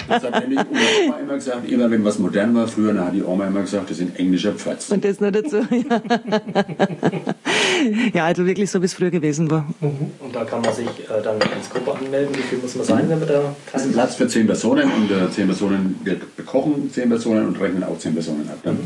Das 0.09 0.25
hat 0.25 0.49
nämlich 0.49 0.61
Oma 1.07 1.19
immer 1.19 1.35
gesagt, 1.35 1.71
immer 1.71 1.91
wenn 1.91 2.05
was 2.05 2.19
modern 2.19 2.55
war 2.55 2.69
früher, 2.69 2.93
dann 2.93 3.07
hat 3.07 3.15
die 3.15 3.23
Oma 3.23 3.47
immer 3.47 3.63
gesagt, 3.63 3.80
das 3.89 3.99
sind 3.99 4.19
englische 4.19 4.53
Pfötz. 4.53 4.91
Und 4.91 5.05
das 5.05 5.21
noch 5.21 5.31
dazu, 5.31 5.57
ja. 5.71 6.03
ja, 8.13 8.25
also 8.25 8.47
wirklich 8.47 8.71
so, 8.71 8.81
wie 8.81 8.87
es 8.87 8.95
früher 8.95 9.11
gewesen 9.11 9.51
war. 9.51 9.67
Und 9.81 10.35
da 10.35 10.45
kann 10.45 10.61
man 10.61 10.75
sich 10.75 10.87
äh, 10.87 11.23
dann 11.23 11.41
als 11.41 11.71
Gruppe 11.71 11.95
anmelden. 11.95 12.35
Wie 12.35 12.43
viel 12.43 12.59
muss 12.59 12.75
man 12.75 12.85
sein, 12.85 13.09
wenn 13.09 13.19
man 13.19 13.29
da 13.29 13.55
Das 13.73 13.83
ist 13.83 13.89
ein 13.89 13.93
Platz 13.93 14.15
für 14.17 14.29
zehn 14.29 14.47
Personen 14.47 14.91
und 14.91 15.11
äh, 15.11 15.31
zehn 15.31 15.47
Personen, 15.47 16.01
wir 16.05 16.17
bekochen 16.37 16.91
zehn 16.93 17.09
Personen 17.09 17.47
und 17.47 17.61
rechnen 17.61 17.85
auch 17.85 17.99
zehn 17.99 18.15
Personen 18.15 18.49
ab. 18.49 18.59
Dann. 18.63 18.79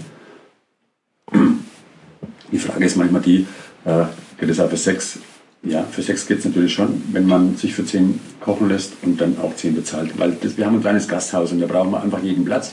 Die 2.53 2.59
Frage 2.59 2.85
ist 2.85 2.97
manchmal 2.97 3.23
die, 3.23 3.47
äh, 3.85 4.05
geht 4.39 4.49
es 4.49 4.61
auch 4.61 4.71
für 4.71 4.77
sechs? 4.77 5.19
Ja, 5.63 5.83
für 5.91 6.03
sechs 6.03 6.27
geht 6.27 6.41
es 6.41 6.45
natürlich 6.45 6.75
schon, 6.75 7.03
wenn 7.13 7.27
man 7.27 7.57
sich 7.57 7.75
für 7.75 7.87
zehn 7.87 8.21
kochen 8.41 8.69
lässt 8.69 8.93
und 9.03 9.19
dann 9.21 9.39
auch 9.41 9.57
zehn 9.57 9.75
bezahlt. 9.75 10.19
Weil 10.19 10.33
das, 10.33 10.59
wir 10.59 10.67
haben 10.67 10.77
ein 10.77 10.83
kleines 10.83 11.09
Gasthaus 11.09 11.53
und 11.53 11.61
da 11.61 11.67
brauchen 11.67 11.91
wir 11.91 12.03
einfach 12.03 12.23
jeden 12.23 12.45
Platz. 12.45 12.73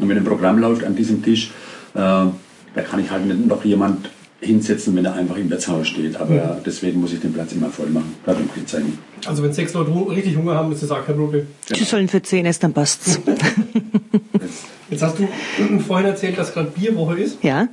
Und 0.00 0.08
wenn 0.08 0.16
ein 0.16 0.24
Programm 0.24 0.58
läuft 0.58 0.84
an 0.84 0.96
diesem 0.96 1.22
Tisch, 1.22 1.50
äh, 1.94 1.98
da 1.98 2.82
kann 2.88 3.00
ich 3.00 3.10
halt 3.10 3.26
nicht 3.26 3.46
noch 3.46 3.64
jemand 3.64 4.08
hinsetzen, 4.40 4.96
wenn 4.96 5.04
er 5.04 5.14
einfach 5.14 5.36
im 5.36 5.48
Wirtshaus 5.50 5.88
steht. 5.88 6.16
Aber 6.16 6.60
deswegen 6.64 7.00
muss 7.00 7.12
ich 7.12 7.20
den 7.20 7.32
Platz 7.32 7.52
immer 7.52 7.70
voll 7.70 7.86
machen. 7.86 8.14
Da 8.26 8.32
habe 8.32 8.42
ich 8.56 8.66
zeigen. 8.66 8.98
Also 9.26 9.42
wenn 9.42 9.52
sechs 9.52 9.72
Leute 9.72 9.92
richtig 10.10 10.36
Hunger 10.36 10.54
haben, 10.54 10.72
ist 10.72 10.82
das 10.82 10.90
auch 10.90 11.04
kein 11.06 11.16
Problem. 11.16 11.46
Sie 11.72 11.84
sollen 11.84 12.08
für 12.08 12.20
10 12.20 12.46
essen, 12.46 12.60
dann 12.62 12.72
passt's. 12.72 13.20
Jetzt 14.90 15.02
hast 15.02 15.18
du 15.18 15.78
vorhin 15.78 16.06
erzählt, 16.06 16.36
dass 16.36 16.52
gerade 16.52 16.70
Bierwoche 16.70 17.18
ist. 17.18 17.42
Ja? 17.42 17.68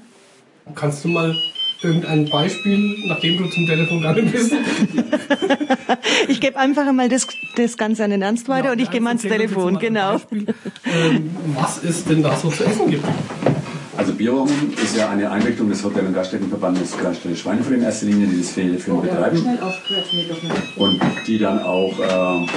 Kannst 0.75 1.03
du 1.03 1.09
mal 1.09 1.35
irgendein 1.81 2.29
Beispiel, 2.29 2.97
nachdem 3.05 3.37
du 3.37 3.49
zum 3.49 3.65
Telefon 3.65 3.99
gegangen 4.01 4.31
bist? 4.31 4.53
Ich 6.27 6.39
gebe 6.41 6.57
einfach 6.57 6.85
einmal 6.85 7.09
das, 7.09 7.27
das 7.55 7.77
Ganze 7.77 8.03
an 8.03 8.11
den 8.11 8.21
Ernst 8.21 8.49
weiter 8.49 8.67
Ja, 8.67 8.71
und 8.73 8.79
ich 8.79 8.91
gehe 8.91 9.01
mal 9.01 9.09
ans 9.09 9.23
Telefon, 9.23 9.73
mal 9.73 9.79
genau. 9.79 10.21
Ähm, 10.31 11.31
was 11.55 11.83
es 11.83 12.05
denn 12.05 12.21
da 12.21 12.35
so 12.35 12.49
zu 12.49 12.63
essen 12.65 12.89
gibt. 12.89 13.05
Also 13.97 14.13
Bierwochen 14.13 14.73
ist 14.81 14.95
ja 14.95 15.09
eine 15.09 15.29
Einrichtung 15.31 15.69
des 15.69 15.83
Hotel- 15.83 16.05
und 16.05 16.13
Gaststättenverbandes 16.13 16.97
Gaststätte 16.97 17.35
Schweinfurt 17.35 17.73
in 17.73 17.83
erster 17.83 18.05
Linie, 18.05 18.27
die 18.27 18.37
das 18.37 18.51
für, 18.51 18.79
für 18.79 18.93
betreiben 18.95 19.59
und 20.77 21.01
die 21.27 21.39
dann 21.39 21.59
auch 21.59 21.99
äh, 21.99 22.47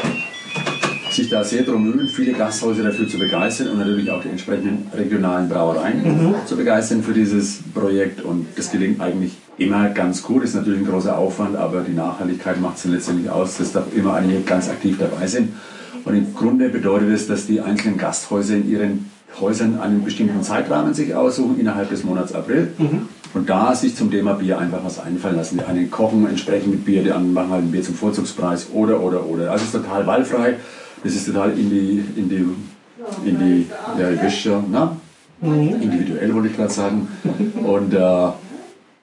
sich 1.14 1.28
da 1.28 1.44
sehr 1.44 1.62
darum 1.62 1.84
mühen, 1.84 2.08
viele 2.08 2.32
Gasthäuser 2.32 2.82
dafür 2.82 3.08
zu 3.08 3.18
begeistern 3.18 3.68
und 3.68 3.78
natürlich 3.78 4.10
auch 4.10 4.22
die 4.22 4.28
entsprechenden 4.28 4.86
regionalen 4.96 5.48
Brauereien 5.48 6.34
zu 6.46 6.56
begeistern 6.56 7.02
für 7.02 7.12
dieses 7.12 7.60
Projekt. 7.74 8.22
Und 8.22 8.46
das 8.56 8.70
gelingt 8.70 9.00
eigentlich 9.00 9.32
immer 9.58 9.88
ganz 9.90 10.22
gut. 10.22 10.44
Ist 10.44 10.54
natürlich 10.54 10.80
ein 10.80 10.86
großer 10.86 11.16
Aufwand, 11.16 11.56
aber 11.56 11.82
die 11.82 11.92
Nachhaltigkeit 11.92 12.60
macht 12.60 12.76
es 12.76 12.82
dann 12.84 12.92
letztendlich 12.92 13.30
aus, 13.30 13.58
dass 13.58 13.72
da 13.72 13.84
immer 13.94 14.14
einige 14.14 14.40
ganz 14.40 14.68
aktiv 14.68 14.96
dabei 14.98 15.26
sind. 15.26 15.52
Und 16.04 16.14
im 16.14 16.34
Grunde 16.34 16.68
bedeutet 16.68 17.10
es, 17.10 17.26
dass 17.28 17.46
die 17.46 17.60
einzelnen 17.60 17.96
Gasthäuser 17.96 18.56
in 18.56 18.70
ihren 18.70 19.10
Häusern 19.40 19.80
einen 19.80 20.04
bestimmten 20.04 20.42
Zeitrahmen 20.42 20.94
sich 20.94 21.14
aussuchen, 21.14 21.58
innerhalb 21.58 21.90
des 21.90 22.04
Monats 22.04 22.34
April. 22.34 22.72
Und 23.34 23.48
da 23.48 23.74
sich 23.74 23.96
zum 23.96 24.10
Thema 24.10 24.34
Bier 24.34 24.58
einfach 24.58 24.84
was 24.84 24.98
einfallen 24.98 25.36
lassen. 25.36 25.58
Die 25.58 25.64
einen 25.64 25.90
kochen 25.90 26.26
entsprechend 26.28 26.70
mit 26.70 26.84
Bier, 26.84 27.02
die 27.02 27.12
anderen 27.12 27.32
machen 27.32 27.50
halt 27.50 27.64
ein 27.64 27.70
Bier 27.72 27.82
zum 27.82 27.94
Vorzugspreis 27.94 28.68
oder, 28.74 29.00
oder, 29.00 29.24
oder. 29.26 29.50
Also 29.50 29.64
es 29.64 29.74
ist 29.74 29.82
total 29.82 30.06
wahlfrei. 30.06 30.56
Das 31.04 31.14
ist 31.14 31.26
total 31.26 31.50
in 31.58 31.70
die, 31.70 32.04
in 32.16 32.28
die, 32.28 33.28
in 33.28 33.38
die, 33.38 33.66
ja, 33.98 34.30
schon, 34.30 34.70
ne? 34.70 34.96
individuell 35.42 36.32
wollte 36.34 36.48
ich 36.48 36.56
gerade 36.56 36.72
sagen. 36.72 37.08
Und 37.64 37.92
äh, 37.94 38.28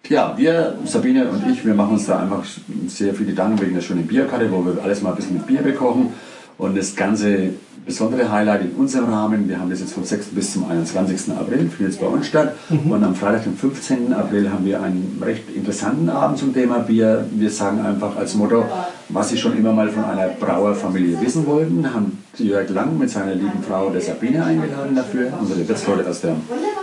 ja, 0.07 0.33
wir, 0.37 0.77
Sabine 0.85 1.29
und 1.29 1.45
ich, 1.51 1.65
wir 1.65 1.73
machen 1.73 1.93
uns 1.93 2.05
da 2.05 2.19
einfach 2.19 2.43
sehr 2.87 3.13
viel 3.13 3.25
Gedanken 3.27 3.61
wegen 3.61 3.75
der 3.75 3.81
schönen 3.81 4.07
Bierkarte, 4.07 4.49
wo 4.51 4.65
wir 4.65 4.81
alles 4.81 5.01
mal 5.01 5.11
ein 5.11 5.15
bisschen 5.17 5.33
mit 5.33 5.47
Bier 5.47 5.61
bekochen. 5.61 6.13
Und 6.57 6.77
das 6.77 6.95
ganze 6.95 7.53
besondere 7.85 8.31
Highlight 8.31 8.61
in 8.61 8.71
unserem 8.71 9.11
Rahmen, 9.11 9.47
wir 9.47 9.59
haben 9.59 9.69
das 9.69 9.79
jetzt 9.79 9.93
vom 9.93 10.03
6. 10.03 10.27
bis 10.27 10.53
zum 10.53 10.69
21. 10.69 11.31
April, 11.31 11.69
findet 11.69 11.79
jetzt 11.79 12.01
bei 12.01 12.07
uns 12.07 12.27
statt. 12.27 12.55
Und 12.69 13.03
am 13.03 13.15
Freitag, 13.15 13.43
den 13.43 13.55
15. 13.55 14.13
April, 14.13 14.51
haben 14.51 14.65
wir 14.65 14.81
einen 14.81 15.21
recht 15.23 15.49
interessanten 15.55 16.09
Abend 16.09 16.37
zum 16.37 16.53
Thema 16.53 16.79
Bier. 16.79 17.25
Wir 17.31 17.49
sagen 17.49 17.81
einfach 17.81 18.15
als 18.15 18.35
Motto, 18.35 18.65
was 19.09 19.29
Sie 19.29 19.37
schon 19.37 19.57
immer 19.57 19.73
mal 19.73 19.89
von 19.89 20.05
einer 20.05 20.27
Brauerfamilie 20.27 21.19
wissen 21.21 21.45
wollten, 21.47 21.93
haben 21.93 22.23
Jörg 22.37 22.69
Lang 22.69 22.97
mit 22.97 23.09
seiner 23.09 23.33
lieben 23.33 23.63
Frau 23.67 23.89
der 23.89 24.01
Sabine 24.01 24.45
eingeladen 24.45 24.95
dafür, 24.95 25.33
unsere 25.39 25.67
Wirtsleute 25.67 26.09
aus 26.09 26.21
der, 26.21 26.35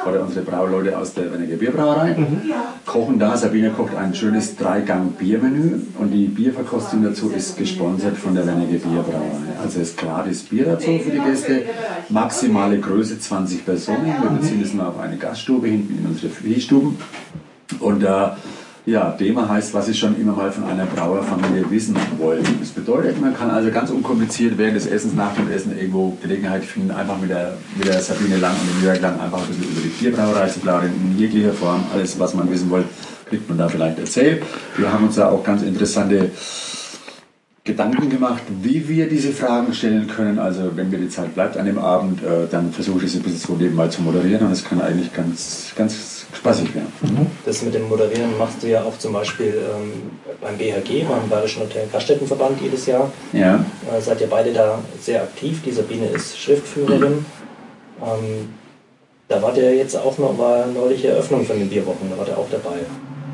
oder 0.07 0.23
unsere 0.23 0.45
Brauleute 0.45 0.99
aus 0.99 1.15
der 1.15 1.31
Werniger 1.33 1.57
Bierbrauerei, 1.57 2.17
kochen 2.85 3.19
da. 3.19 3.37
Sabine 3.37 3.71
kocht 3.71 3.95
ein 3.95 4.15
schönes 4.15 4.57
Dreigang-Biermenü 4.57 5.81
und 5.99 6.11
die 6.11 6.27
Bierverkostung 6.27 7.05
dazu 7.05 7.31
ist 7.31 7.57
gesponsert 7.57 8.17
von 8.17 8.35
der 8.35 8.47
Werniger 8.47 8.79
Bierbrauerei. 8.79 9.57
Also 9.63 9.81
ist 9.81 9.97
gratis 9.97 10.43
Bier 10.43 10.65
dazu 10.67 10.99
für 10.99 11.11
die 11.11 11.21
Gäste, 11.21 11.63
maximale 12.09 12.79
Größe 12.79 13.19
20 13.19 13.65
Personen. 13.65 14.07
Wir 14.07 14.31
beziehen 14.31 14.63
es 14.63 14.75
nur 14.75 14.89
auf 14.89 14.99
eine 14.99 15.17
Gaststube 15.17 15.69
hinten 15.69 15.99
in 15.99 16.07
unsere 16.07 16.31
Friedstuben. 16.31 16.97
Und 17.81 18.03
äh, 18.03 18.29
ja, 18.87 19.11
Thema 19.11 19.49
heißt, 19.49 19.75
was 19.75 19.87
Sie 19.87 19.95
schon 19.95 20.19
immer 20.19 20.33
mal 20.33 20.53
von 20.53 20.65
einer 20.65 20.87
Brauerfamilie 20.87 21.69
wissen 21.71 21.97
wollen. 22.19 22.45
Das 22.61 22.71
bedeutet, 22.71 23.21
man 23.21 23.37
kann 23.37 23.51
also 23.51 23.71
ganz 23.73 23.91
unkompliziert 23.91 24.57
während 24.57 24.77
des 24.77 24.87
Essens, 24.87 25.13
nach 25.15 25.35
dem 25.35 25.51
Essen 25.51 25.77
irgendwo 25.77 26.17
Gelegenheit 26.23 26.65
finden, 26.65 26.93
einfach 26.93 27.19
mit 27.19 27.31
der, 27.31 27.55
mit 27.77 27.89
der 27.89 28.01
Sabine 28.01 28.37
Lang 28.37 28.55
und 28.55 28.69
dem 28.71 28.85
Jörg 28.85 29.01
Lang 29.01 29.21
einfach 29.21 29.41
ein 29.41 29.49
bisschen 29.49 29.65
über 29.73 29.81
die 29.81 29.89
Bierbrauerei 29.89 30.49
zu 30.49 30.61
plaudern, 30.61 30.93
in 31.03 31.19
jeglicher 31.19 31.53
Form. 31.53 31.85
Alles, 31.93 32.17
was 32.21 32.35
man 32.35 32.49
wissen 32.49 32.71
wollte, 32.71 32.89
kriegt 33.29 33.49
man 33.49 33.59
da 33.59 33.69
vielleicht 33.69 33.99
erzählt. 33.99 34.45
Wir 34.77 34.93
haben 34.93 35.07
uns 35.07 35.17
da 35.17 35.31
auch 35.31 35.43
ganz 35.43 35.63
interessante 35.63 36.31
Gedanken 37.67 38.09
gemacht, 38.09 38.43
wie 38.63 38.89
wir 38.89 39.09
diese 39.09 39.33
Fragen 39.33 39.75
stellen 39.75 40.07
können. 40.07 40.39
Also 40.39 40.71
wenn 40.77 40.89
mir 40.89 40.99
die 40.99 41.09
Zeit 41.09 41.35
bleibt 41.35 41.57
an 41.57 41.67
dem 41.67 41.79
Abend, 41.79 42.23
äh, 42.23 42.47
dann 42.51 42.73
versuche 42.73 43.05
ich 43.05 43.11
es 43.11 43.17
ein 43.17 43.23
bisschen 43.23 43.41
so 43.41 43.55
nebenbei 43.55 43.89
zu 43.89 44.01
moderieren 44.03 44.47
und 44.47 44.53
es 44.53 44.65
kann 44.65 44.81
eigentlich 44.81 45.13
ganz, 45.13 45.73
ganz 45.77 46.27
spaßig 46.33 46.75
werden. 46.75 46.93
Das 47.45 47.63
mit 47.63 47.75
dem 47.75 47.89
Moderieren 47.89 48.39
machst 48.39 48.63
du 48.63 48.69
ja 48.69 48.83
auch 48.85 48.97
zum 48.99 49.13
Beispiel 49.13 49.55
ähm, 49.55 49.93
beim 50.41 50.57
BHG, 50.57 51.05
beim 51.09 51.29
Bayerischen 51.29 51.63
Hotel- 51.63 51.83
und 51.83 51.93
Gaststättenverband 51.93 52.61
jedes 52.63 52.87
Jahr. 52.87 53.11
Ja. 53.33 53.57
Äh, 53.57 54.01
seid 54.01 54.21
ihr 54.21 54.29
beide 54.29 54.53
da 54.53 54.79
sehr 55.01 55.23
aktiv. 55.23 55.61
Die 55.65 55.73
Sabine 55.73 56.07
ist 56.07 56.39
Schriftführerin. 56.39 57.27
Ähm, 58.01 58.49
da 59.29 59.43
wart 59.43 59.57
ihr 59.57 59.75
jetzt 59.75 59.97
auch 59.97 60.17
noch, 60.19 60.39
war 60.39 60.67
neulich 60.67 61.05
Eröffnung 61.05 61.45
von 61.45 61.59
den 61.59 61.69
Bierwochen, 61.69 62.09
da 62.11 62.17
wart 62.17 62.29
ihr 62.29 62.39
auch 62.39 62.49
dabei. 62.49 62.77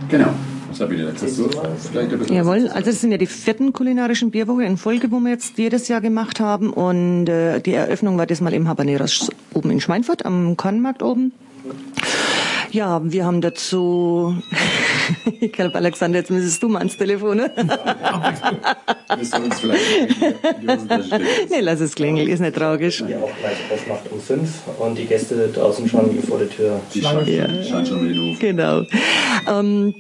Genau. 0.09 0.31
Sabine, 0.75 1.05
jetzt 1.09 1.23
hast 1.23 1.39
du 1.39 1.49
vielleicht 1.91 2.11
bisschen 2.19 2.35
Jawohl, 2.37 2.69
also 2.69 2.91
das 2.91 3.01
sind 3.01 3.13
ja 3.13 3.19
die 3.19 3.27
vierten 3.27 3.73
kulinarischen 3.73 4.31
Bierwoche 4.31 4.65
in 4.65 4.77
Folge, 4.77 5.11
wo 5.11 5.21
wir 5.21 5.31
jetzt 5.31 5.59
jedes 5.59 5.89
Jahr 5.89 6.01
gemacht 6.01 6.41
haben. 6.41 6.73
Und 6.73 7.29
äh, 7.29 7.61
die 7.61 7.75
Eröffnung 7.75 8.19
war 8.19 8.27
diesmal 8.27 8.53
im 8.55 8.69
Habaneros 8.69 9.31
oben 9.55 9.71
in 9.71 9.81
Schweinfurt, 9.81 10.25
am 10.25 10.57
Kornmarkt 10.57 11.03
oben. 11.03 11.33
Ja, 12.73 13.03
wir 13.05 13.27
haben 13.27 13.43
dazu, 13.43 14.35
ich 15.41 15.53
glaube, 15.53 15.75
Alexander, 15.75 16.19
jetzt 16.21 16.31
müsstest 16.31 16.63
du 16.63 16.69
mal 16.71 16.79
ans 16.79 16.97
Telefon. 16.97 17.37
Ne? 17.37 17.51
Willst 19.17 19.37
du 19.37 19.43
uns 19.43 19.61
vielleicht 19.61 19.83
nee, 21.51 21.61
lass 21.61 21.81
es 21.81 21.95
klingeln, 21.95 22.29
ist 22.29 22.41
nicht 22.41 22.57
tragisch. 22.57 23.05
Die 23.07 23.15
auch 23.15 23.31
gleich 23.41 23.59
aufmacht 23.71 24.11
um 24.11 24.19
fünf 24.21 24.49
und 24.79 24.97
die 24.97 25.05
Gäste 25.05 25.49
draußen 25.49 25.87
schon 25.87 26.23
vor 26.23 26.39
der 26.39 26.49
Tür. 26.49 26.81
Die 26.95 27.03
scheint, 27.03 27.29
Ja. 27.29 27.85
schon 27.85 28.07
mit 28.07 28.17
den 28.17 28.31
Hof. 28.33 28.39
Genau. 28.39 28.83
Ähm, 29.51 29.95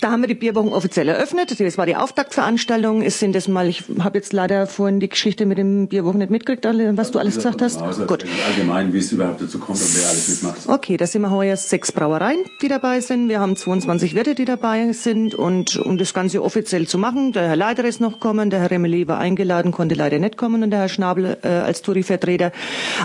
da 0.00 0.10
haben 0.10 0.22
wir 0.22 0.28
die 0.28 0.34
Bierwochen 0.34 0.72
offiziell 0.72 1.08
eröffnet. 1.08 1.58
Das 1.58 1.78
war 1.78 1.86
die 1.86 1.96
Auftaktveranstaltung. 1.96 3.02
Es 3.02 3.18
sind 3.18 3.34
das 3.34 3.48
mal, 3.48 3.68
ich 3.68 3.84
habe 3.98 4.18
jetzt 4.18 4.32
leider 4.32 4.66
vorhin 4.66 5.00
die 5.00 5.08
Geschichte 5.08 5.46
mit 5.46 5.58
dem 5.58 5.88
Bierwochen 5.88 6.18
nicht 6.18 6.30
mitgekriegt, 6.30 6.64
was 6.96 7.10
du 7.10 7.18
alles 7.18 7.36
gesagt 7.36 7.62
hast. 7.62 7.80
Also 7.82 8.06
Gut. 8.06 8.24
Allgemein, 8.48 8.92
wie 8.92 8.98
es 8.98 9.12
überhaupt 9.12 9.40
dazu 9.40 9.58
kommt 9.58 9.80
und 9.80 9.96
wer 9.96 10.08
alles 10.08 10.28
mitmacht. 10.28 10.68
Okay, 10.68 10.96
da 10.96 11.06
sind 11.06 11.22
wir 11.22 11.30
heuer 11.30 11.56
sechs 11.56 11.92
Brauereien, 11.92 12.40
die 12.62 12.68
dabei 12.68 13.00
sind. 13.00 13.28
Wir 13.28 13.40
haben 13.40 13.56
22 13.56 14.14
Wirte, 14.14 14.34
die 14.34 14.44
dabei 14.44 14.92
sind. 14.92 15.34
Und 15.34 15.76
um 15.76 15.98
das 15.98 16.14
Ganze 16.14 16.42
offiziell 16.42 16.86
zu 16.86 16.98
machen, 16.98 17.32
der 17.32 17.48
Herr 17.48 17.56
Leiter 17.56 17.84
ist 17.84 18.00
noch 18.00 18.20
kommen, 18.20 18.50
der 18.50 18.60
Herr 18.60 18.70
Remeli 18.70 19.06
war 19.06 19.18
eingeladen, 19.18 19.72
konnte 19.72 19.94
leider 19.94 20.18
nicht 20.18 20.36
kommen 20.36 20.62
und 20.62 20.70
der 20.70 20.80
Herr 20.80 20.88
Schnabel 20.88 21.38
äh, 21.42 21.48
als 21.48 21.82
Touri-Vertreter. 21.82 22.52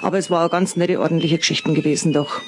Aber 0.02 0.18
es 0.18 0.30
war 0.30 0.42
eine 0.42 0.50
ganz 0.50 0.76
nette, 0.76 1.00
ordentliche 1.00 1.38
Geschichten 1.38 1.74
gewesen 1.74 2.14
doch. 2.14 2.42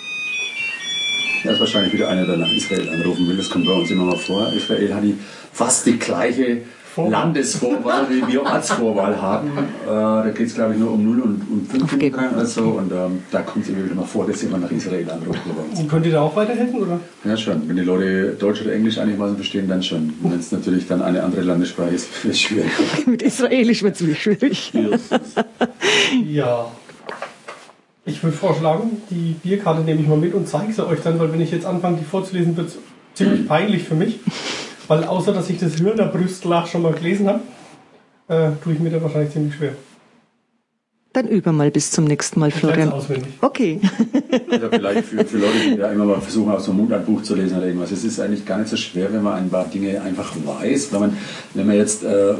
Da 1.44 1.52
ist 1.52 1.60
wahrscheinlich 1.60 1.94
wieder 1.94 2.10
einer, 2.10 2.26
der 2.26 2.38
nach 2.38 2.52
Israel 2.52 2.90
anrufen 2.90 3.28
will. 3.28 3.38
Das 3.38 3.50
kommt 3.50 3.66
bei 3.66 3.74
uns 3.74 3.92
immer 3.92 4.06
mal 4.06 4.18
vor. 4.18 4.52
Israel 4.54 4.94
hat 4.94 5.04
die 5.04 5.18
fast 5.54 5.86
die 5.86 5.98
gleiche 5.98 6.62
Landesvorwahl, 6.98 8.08
wie 8.10 8.28
wir 8.28 8.42
Ortsvorwahl 8.44 9.22
haben. 9.22 9.50
Äh, 9.50 9.88
da 9.88 10.30
geht 10.36 10.48
es, 10.48 10.56
glaube 10.56 10.74
ich, 10.74 10.80
nur 10.80 10.94
um 10.94 11.04
0 11.04 11.22
und, 11.22 11.42
und 11.50 11.68
5 11.70 11.84
Aufgeben. 11.84 12.18
oder 12.36 12.46
so. 12.46 12.62
Und 12.64 12.92
ähm, 12.92 13.24
da 13.32 13.42
kommt 13.42 13.66
es 13.66 13.70
immer 13.70 13.86
wieder 13.86 13.96
mal 13.96 14.06
vor, 14.06 14.26
dass 14.26 14.42
jemand 14.42 14.64
nach 14.64 14.72
Israel 14.72 15.10
anruft. 15.12 15.40
Und 15.78 15.88
könnt 15.88 16.06
ihr 16.06 16.14
da 16.14 16.22
auch 16.22 16.36
weiterhelfen, 16.36 16.82
oder? 16.82 17.00
Ja, 17.24 17.38
schon. 17.38 17.68
Wenn 17.68 17.76
die 17.76 17.84
Leute 17.84 18.36
Deutsch 18.40 18.62
oder 18.62 18.74
Englisch 18.74 18.98
einigermaßen 18.98 19.36
verstehen, 19.36 19.68
dann 19.68 19.84
schon. 19.84 20.14
Wenn 20.22 20.40
es 20.40 20.52
natürlich 20.52 20.88
dann 20.88 21.02
eine 21.02 21.22
andere 21.24 21.42
Landessprache 21.42 21.90
ist, 21.90 22.08
ist 22.24 22.26
es 22.26 22.42
schwierig. 22.42 22.72
Mit 23.06 23.22
Israelisch 23.22 23.84
wird's 23.84 24.02
wirklich 24.02 24.64
schwierig. 24.64 25.12
Ja. 26.28 26.72
Ich 28.08 28.24
würde 28.24 28.38
vorschlagen, 28.38 29.02
die 29.10 29.36
Bierkarte 29.44 29.82
nehme 29.82 30.00
ich 30.00 30.08
mal 30.08 30.18
mit 30.18 30.34
und 30.34 30.48
zeige 30.48 30.72
sie 30.72 30.88
euch 30.88 31.02
dann, 31.02 31.20
weil 31.20 31.34
wenn 31.34 31.42
ich 31.42 31.52
jetzt 31.52 31.66
anfange, 31.66 31.98
die 31.98 32.06
vorzulesen, 32.06 32.56
wird 32.56 32.70
es 32.70 32.78
ziemlich 33.14 33.46
peinlich 33.46 33.84
für 33.84 33.96
mich. 33.96 34.22
Weil 34.88 35.04
außer, 35.04 35.34
dass 35.34 35.50
ich 35.50 35.60
das 35.60 35.78
Hürner 35.80 36.06
Brüstlach 36.06 36.68
schon 36.68 36.84
mal 36.84 36.94
gelesen 36.94 37.28
habe, 37.28 37.42
äh, 38.30 38.52
tue 38.64 38.74
ich 38.74 38.80
mir 38.80 38.92
da 38.92 39.04
wahrscheinlich 39.04 39.34
ziemlich 39.34 39.56
schwer. 39.56 39.74
Dann 41.12 41.28
üben 41.28 41.46
wir 41.46 41.52
mal 41.52 41.70
bis 41.70 41.92
zum 41.92 42.06
nächsten 42.06 42.40
Mal, 42.40 42.52
Florian. 42.52 42.88
es 42.88 42.94
auswendig. 42.94 43.34
Okay. 43.42 43.82
Also 44.52 44.70
vielleicht 44.70 45.06
für, 45.06 45.26
für 45.26 45.38
Leute, 45.40 45.58
die 45.66 45.76
ja 45.76 45.92
immer 45.92 46.06
mal 46.06 46.22
versuchen, 46.22 46.52
aus 46.52 46.64
so 46.64 46.72
einem 46.72 46.82
Mundantbuch 46.82 47.24
zu 47.24 47.36
lesen 47.36 47.58
oder 47.58 47.68
irgendwas. 47.68 47.92
Es 47.92 48.06
ist 48.06 48.20
eigentlich 48.22 48.46
gar 48.46 48.60
nicht 48.60 48.70
so 48.70 48.78
schwer, 48.78 49.12
wenn 49.12 49.24
man 49.24 49.34
ein 49.34 49.50
paar 49.50 49.66
Dinge 49.66 50.02
einfach 50.02 50.34
weiß. 50.46 50.94
Wenn 50.94 51.00
man, 51.00 51.18
wenn 51.54 51.68
man 51.68 51.76
jetzt 51.76 52.04
äh, 52.04 52.36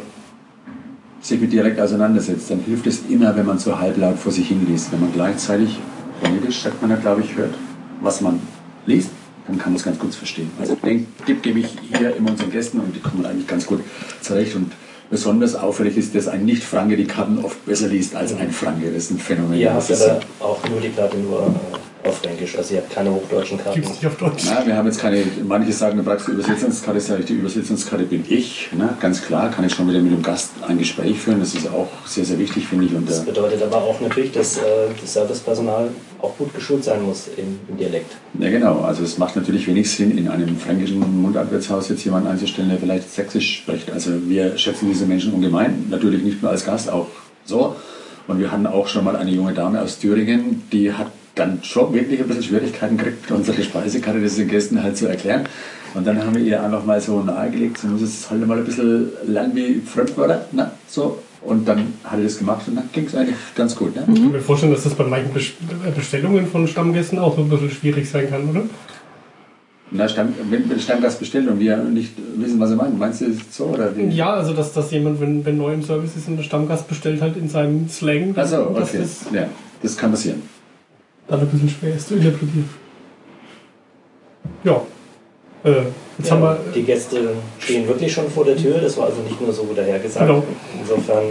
sich 1.22 1.40
mit 1.40 1.52
Dialekt 1.52 1.80
auseinandersetzt, 1.80 2.52
dann 2.52 2.60
hilft 2.60 2.88
es 2.88 3.02
immer, 3.10 3.36
wenn 3.36 3.46
man 3.46 3.60
so 3.60 3.78
halblaut 3.78 4.18
vor 4.18 4.32
sich 4.32 4.48
hin 4.48 4.66
liest. 4.68 4.92
Wenn 4.92 5.02
man 5.02 5.14
gleichzeitig 5.14 5.80
phonetisch, 6.22 6.62
sagt 6.62 6.82
man 6.82 6.92
ja, 6.92 6.98
glaube 6.98 7.22
ich, 7.22 7.36
hört, 7.36 7.54
was 8.02 8.22
man 8.22 8.40
liest, 8.86 9.10
dann 9.48 9.58
kann 9.58 9.72
man 9.72 9.78
es 9.78 9.84
ganz 9.84 9.98
gut 9.98 10.14
verstehen. 10.14 10.52
Also 10.60 10.76
den 10.76 11.08
Tipp 11.26 11.42
gebe 11.42 11.60
ich 11.60 11.68
hier 11.82 12.16
immer 12.16 12.32
unseren 12.32 12.52
Gästen 12.52 12.80
und 12.80 12.96
die 12.96 13.00
kommen 13.00 13.26
eigentlich 13.26 13.48
ganz 13.48 13.66
gut 13.66 13.82
zurecht. 14.22 14.56
Und 14.56 14.72
besonders 15.10 15.56
auffällig 15.56 15.98
ist, 15.98 16.16
dass 16.16 16.28
ein 16.28 16.46
Nicht-Franke 16.46 16.98
die 16.98 17.06
Karten 17.06 17.40
oft 17.40 17.66
besser 17.66 17.88
liest 17.88 18.16
als 18.16 18.36
ein 18.36 18.52
Franke. 18.52 18.88
Das 18.88 19.06
ist 19.06 19.12
ein 19.12 19.20
Phänomen. 19.20 19.58
Ihr 19.58 19.74
habt 19.74 19.90
aber 19.92 20.20
auch 20.40 20.70
nur 20.70 20.82
die 20.82 20.90
Karte 20.90 21.18
nur 21.18 21.48
äh, 21.48 21.78
Fränkisch, 22.12 22.58
also 22.58 22.74
ihr 22.74 22.82
habt 22.82 22.92
keine 22.92 23.12
hochdeutschen 23.14 23.58
Karten. 23.58 23.76
Gibt 23.76 23.88
es 23.88 23.94
nicht 23.94 24.06
auf 24.08 24.18
Deutsch. 24.18 24.44
Na, 24.46 24.66
wir 24.66 24.76
haben 24.76 24.86
jetzt 24.88 25.00
keine, 25.00 25.24
manche 25.48 25.72
sagen, 25.72 25.98
du 25.98 26.04
brauchst 26.04 26.28
die 26.28 26.32
Übersetzungskarte, 26.32 27.00
sage 27.00 27.20
ich, 27.22 27.26
die 27.28 27.34
Übersetzungskarte 27.34 28.06
bin 28.06 28.24
ich. 28.28 28.70
Ne? 28.78 28.90
Ganz 29.00 29.22
klar, 29.22 29.50
kann 29.52 29.66
ich 29.66 29.74
schon 29.74 29.90
wieder 29.90 30.00
mit 30.00 30.12
dem 30.12 30.24
Gast 30.24 30.52
ein 30.68 30.78
Gespräch 30.78 31.20
führen. 31.20 31.40
Das 31.40 31.54
ist 31.54 31.68
auch 31.68 31.88
sehr, 32.06 32.26
sehr 32.26 32.40
wichtig, 32.40 32.68
finde 32.68 32.86
ich. 32.86 32.94
Und, 32.94 33.10
Das 33.10 33.22
äh, 33.22 33.26
bedeutet 33.26 33.62
aber 33.64 33.78
auch 33.78 34.00
natürlich, 34.02 34.32
dass 34.32 34.58
äh, 34.58 34.62
das 35.00 35.14
Servicepersonal 35.14 35.90
auch 36.22 36.36
gut 36.38 36.54
geschult 36.56 36.84
sein 36.84 37.04
muss 37.04 37.28
im, 37.38 37.60
im 37.70 37.78
Dialekt. 37.78 38.12
ja, 38.40 38.50
genau. 38.50 38.82
Also 38.82 39.04
es 39.04 39.18
macht 39.18 39.36
natürlich 39.36 39.68
wenig 39.68 39.90
Sinn, 39.90 40.18
in 40.18 40.28
einem 40.28 40.58
fränkischen 40.58 41.00
Mundartwirtshaus 41.22 41.90
jetzt 41.90 42.04
jemanden 42.06 42.28
einzustellen, 42.30 42.70
der 42.70 42.80
vielleicht 42.80 43.14
sächsisch 43.14 43.58
spricht. 43.60 43.92
Also 43.92 44.12
wir 44.28 44.58
schätzen 44.58 44.88
diese 44.90 45.06
Menschen 45.06 45.34
ungemein. 45.34 45.86
Natürlich 45.90 46.24
nicht 46.24 46.42
nur 46.42 46.52
als 46.52 46.66
Gast, 46.66 46.90
auch 46.90 47.08
so. 47.46 47.76
Und 48.28 48.40
wir 48.40 48.52
hatten 48.52 48.68
auch 48.68 48.88
schon 48.88 49.06
mal 49.06 49.16
eine 49.16 49.32
junge 49.32 49.54
Dame 49.54 49.82
aus 49.82 50.00
Thüringen, 50.00 50.64
die 50.74 50.92
hat 50.92 51.08
dann 51.38 51.60
schon 51.64 51.94
wirklich 51.94 52.20
ein 52.20 52.28
bisschen 52.28 52.44
Schwierigkeiten 52.44 52.98
gekriegt, 52.98 53.32
unsere 53.32 53.62
Speisekarte 53.64 54.22
das 54.22 54.36
den 54.36 54.48
Gästen 54.48 54.82
halt 54.82 54.98
zu 54.98 55.08
erklären. 55.08 55.44
Und 55.94 56.06
dann 56.06 56.24
haben 56.24 56.36
wir 56.36 56.42
ihr 56.42 56.62
einfach 56.62 56.86
mal 56.86 57.00
so 57.00 57.22
nahegelegt, 57.22 57.80
sie 57.80 57.88
muss 57.88 58.02
es 58.02 58.30
halt 58.30 58.46
mal 58.46 58.58
ein 58.58 58.66
bisschen 58.66 59.10
lernen 59.26 59.56
wie 59.56 59.82
Fremdwörter, 59.86 60.46
ne? 60.52 60.72
so. 60.88 61.20
Und 61.42 61.68
dann 61.68 61.94
hat 62.04 62.18
er 62.18 62.24
das 62.24 62.40
gemacht 62.40 62.68
und 62.68 62.76
dann 62.76 62.90
ging 62.92 63.06
es 63.06 63.16
eigentlich 63.16 63.38
ganz 63.56 63.76
gut. 63.76 63.96
Ne? 63.96 64.04
Ich 64.12 64.22
kann 64.22 64.32
mir 64.32 64.40
vorstellen, 64.42 64.74
dass 64.74 64.84
das 64.84 64.96
bei 64.96 65.06
manchen 65.06 65.34
äh, 65.36 65.92
Bestellungen 65.96 66.48
von 66.48 66.68
Stammgästen 66.68 67.20
auch 67.20 67.36
so 67.36 67.44
ein 67.44 67.50
bisschen 67.50 67.70
schwierig 67.70 68.10
sein 68.10 68.30
kann, 68.30 68.50
oder? 68.50 68.64
Na, 69.90 70.10
Stamm, 70.10 70.34
wenn 70.50 70.70
wenn 70.70 70.80
Stammgast 70.80 71.20
bestellt 71.20 71.48
und 71.48 71.60
wir 71.60 71.78
nicht 71.78 72.12
wissen, 72.36 72.60
was 72.60 72.72
er 72.72 72.76
meint, 72.76 73.00
meinst 73.00 73.22
du 73.22 73.30
das 73.30 73.38
so? 73.56 73.66
Oder 73.66 73.96
wie? 73.96 74.08
Ja, 74.08 74.34
also 74.34 74.54
dass, 74.54 74.74
dass 74.74 74.92
jemand, 74.92 75.22
wenn, 75.22 75.46
wenn 75.46 75.58
neu 75.58 75.74
im 75.74 75.84
Service 75.84 76.18
ist 76.18 76.28
und 76.28 76.36
der 76.36 76.44
Stammgast 76.44 76.90
bestellt 76.90 77.22
halt 77.22 77.38
in 77.38 77.48
seinem 77.48 77.88
Slang, 77.88 78.34
dass 78.34 78.52
okay. 78.52 78.98
das 79.00 79.26
Ja, 79.32 79.48
das 79.82 79.96
kann 79.96 80.12
passieren. 80.12 80.42
Dann 81.28 81.42
ein 81.42 81.48
bisschen 81.48 81.70
schwer 81.70 81.96
ist 81.96 82.08
zu 82.08 82.16
interpretieren. 82.16 82.70
Ja. 84.64 84.82
Äh, 85.64 85.72
jetzt 86.18 86.30
Ja, 86.30 86.32
haben 86.36 86.42
wir. 86.42 86.60
die 86.74 86.84
Gäste 86.84 87.30
stehen 87.60 87.88
wirklich 87.88 88.12
schon 88.14 88.30
vor 88.30 88.46
der 88.46 88.56
Tür, 88.56 88.80
das 88.80 88.98
war 88.98 89.06
also 89.06 89.22
nicht 89.22 89.40
nur 89.42 89.52
so 89.52 89.68
dahergesagt. 89.76 90.28
Genau. 90.28 90.44
Insofern 90.80 91.24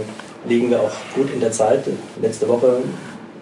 liegen 0.47 0.69
wir 0.69 0.81
auch 0.81 0.91
gut 1.15 1.31
in 1.33 1.39
der 1.39 1.51
Zeit. 1.51 1.83
Letzte 2.21 2.47
Woche 2.47 2.77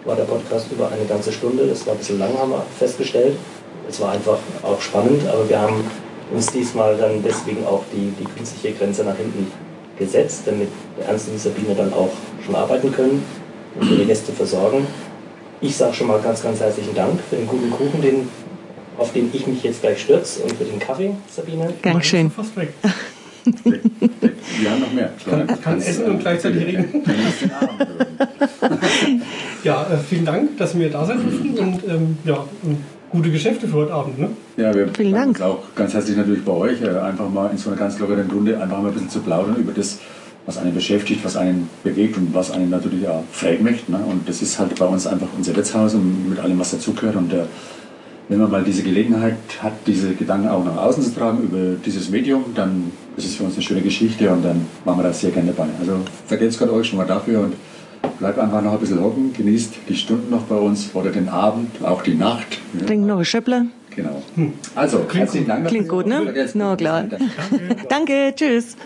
war 0.04 0.16
der 0.16 0.24
Podcast 0.24 0.70
über 0.72 0.90
eine 0.90 1.04
ganze 1.04 1.32
Stunde, 1.32 1.66
das 1.66 1.86
war 1.86 1.94
ein 1.94 1.98
bisschen 1.98 2.18
lang, 2.18 2.30
haben 2.38 2.50
wir 2.50 2.64
festgestellt. 2.78 3.36
Es 3.88 4.00
war 4.00 4.12
einfach 4.12 4.38
auch 4.62 4.80
spannend, 4.80 5.22
aber 5.28 5.48
wir 5.48 5.60
haben 5.60 5.84
uns 6.32 6.46
diesmal 6.46 6.96
dann 6.96 7.22
deswegen 7.22 7.64
auch 7.66 7.84
die, 7.92 8.12
die 8.18 8.24
künstliche 8.36 8.76
Grenze 8.76 9.04
nach 9.04 9.16
hinten 9.16 9.50
gesetzt, 9.98 10.42
damit 10.46 10.68
Ernst 11.06 11.28
und 11.28 11.38
Sabine 11.38 11.74
dann 11.74 11.92
auch 11.92 12.10
schon 12.44 12.54
arbeiten 12.54 12.92
können 12.92 13.22
und 13.80 13.90
ihre 13.90 14.04
Gäste 14.04 14.32
versorgen. 14.32 14.86
Ich 15.60 15.76
sage 15.76 15.94
schon 15.94 16.06
mal 16.08 16.20
ganz, 16.20 16.42
ganz 16.42 16.60
herzlichen 16.60 16.94
Dank 16.94 17.18
für 17.30 17.36
den 17.36 17.46
guten 17.46 17.70
Kuchen, 17.70 18.02
den, 18.02 18.28
auf 18.98 19.12
den 19.12 19.30
ich 19.32 19.46
mich 19.46 19.62
jetzt 19.62 19.80
gleich 19.80 20.00
stürze 20.02 20.42
und 20.42 20.52
für 20.52 20.64
den 20.64 20.78
Kaffee, 20.78 21.12
Sabine. 21.30 21.72
Geschehen. 21.82 22.30
Fast 22.30 22.56
weg. 22.56 22.72
Wir 23.44 24.70
haben 24.70 24.80
noch 24.80 24.92
mehr. 24.92 25.12
Kann- 25.28 25.46
kann 25.62 25.78
essen 25.80 26.04
und 26.06 26.18
gleichzeitig 26.20 26.66
reden. 26.66 27.02
Ja, 29.64 29.82
äh, 29.92 29.96
vielen 29.98 30.24
Dank, 30.24 30.56
dass 30.58 30.78
wir 30.78 30.88
da 30.90 31.04
sein 31.04 31.18
durften 31.20 31.58
und 31.58 31.82
ähm, 31.88 32.18
ja, 32.24 32.44
gute 33.10 33.30
Geschäfte 33.32 33.66
für 33.66 33.74
heute 33.74 33.92
Abend. 33.94 34.16
Ne? 34.16 34.28
Ja, 34.56 34.72
wir 34.72 34.88
Vielen 34.96 35.12
Dank. 35.12 35.28
uns 35.30 35.40
auch 35.42 35.58
ganz 35.74 35.92
herzlich 35.92 36.16
natürlich 36.16 36.44
bei 36.44 36.52
euch, 36.52 36.80
äh, 36.82 36.88
einfach 36.90 37.28
mal 37.28 37.50
in 37.50 37.58
so 37.58 37.70
einer 37.70 37.78
ganz 37.78 37.98
lockeren 37.98 38.30
Runde 38.30 38.60
einfach 38.62 38.80
mal 38.80 38.88
ein 38.88 38.94
bisschen 38.94 39.10
zu 39.10 39.18
plaudern 39.20 39.56
über 39.56 39.72
das, 39.72 39.98
was 40.46 40.58
einen 40.58 40.74
beschäftigt, 40.74 41.24
was 41.24 41.36
einen 41.36 41.68
bewegt 41.82 42.16
und 42.16 42.32
was 42.32 42.52
einen 42.52 42.70
natürlich 42.70 43.06
auch 43.08 43.24
prägen 43.32 43.64
möchte. 43.64 43.90
Ne? 43.90 43.98
Und 43.98 44.28
das 44.28 44.42
ist 44.42 44.58
halt 44.58 44.78
bei 44.78 44.86
uns 44.86 45.06
einfach 45.06 45.28
unser 45.36 45.54
Wirtshaus 45.56 45.94
und 45.94 46.30
mit 46.30 46.38
allem, 46.38 46.58
was 46.58 46.70
dazugehört. 46.70 47.16
Und 47.16 47.32
äh, 47.32 47.42
wenn 48.28 48.38
man 48.38 48.50
mal 48.50 48.64
diese 48.64 48.82
Gelegenheit 48.82 49.36
hat, 49.60 49.72
diese 49.86 50.14
Gedanken 50.14 50.48
auch 50.48 50.64
nach 50.64 50.76
außen 50.76 51.02
zu 51.02 51.14
tragen 51.14 51.42
über 51.42 51.76
dieses 51.84 52.10
Medium, 52.10 52.44
dann 52.54 52.92
ist 53.16 53.26
es 53.26 53.34
für 53.36 53.44
uns 53.44 53.54
eine 53.54 53.62
schöne 53.62 53.82
Geschichte 53.82 54.30
und 54.30 54.44
dann 54.44 54.66
machen 54.84 54.98
wir 55.00 55.04
das 55.04 55.20
sehr 55.20 55.30
gerne 55.30 55.52
dabei. 55.52 55.68
Also 55.80 55.98
vergesst 56.26 56.58
Gott 56.58 56.70
euch 56.70 56.88
schon 56.88 56.98
mal 56.98 57.06
dafür 57.06 57.40
und 57.40 57.54
bleibt 58.18 58.38
einfach 58.38 58.62
noch 58.62 58.72
ein 58.72 58.78
bisschen 58.78 59.02
hocken, 59.02 59.32
genießt 59.32 59.74
die 59.88 59.96
Stunden 59.96 60.30
noch 60.30 60.42
bei 60.42 60.56
uns 60.56 60.90
oder 60.94 61.10
den 61.10 61.28
Abend, 61.28 61.84
auch 61.84 62.02
die 62.02 62.14
Nacht. 62.14 62.58
Ja. 62.78 62.86
Trink 62.86 63.06
noch 63.06 63.18
ein 63.18 63.24
Schöppler. 63.24 63.66
Genau. 63.94 64.22
Also, 64.74 65.06
herzlichen 65.10 65.48
Dank. 65.48 65.68
Klingt 65.68 65.88
gut, 65.88 66.06
ne? 66.06 66.22
Na 66.22 66.32
nicht. 66.32 66.78
klar. 66.78 67.04
Danke. 67.04 67.18
Danke, 67.88 68.34
tschüss. 68.36 68.76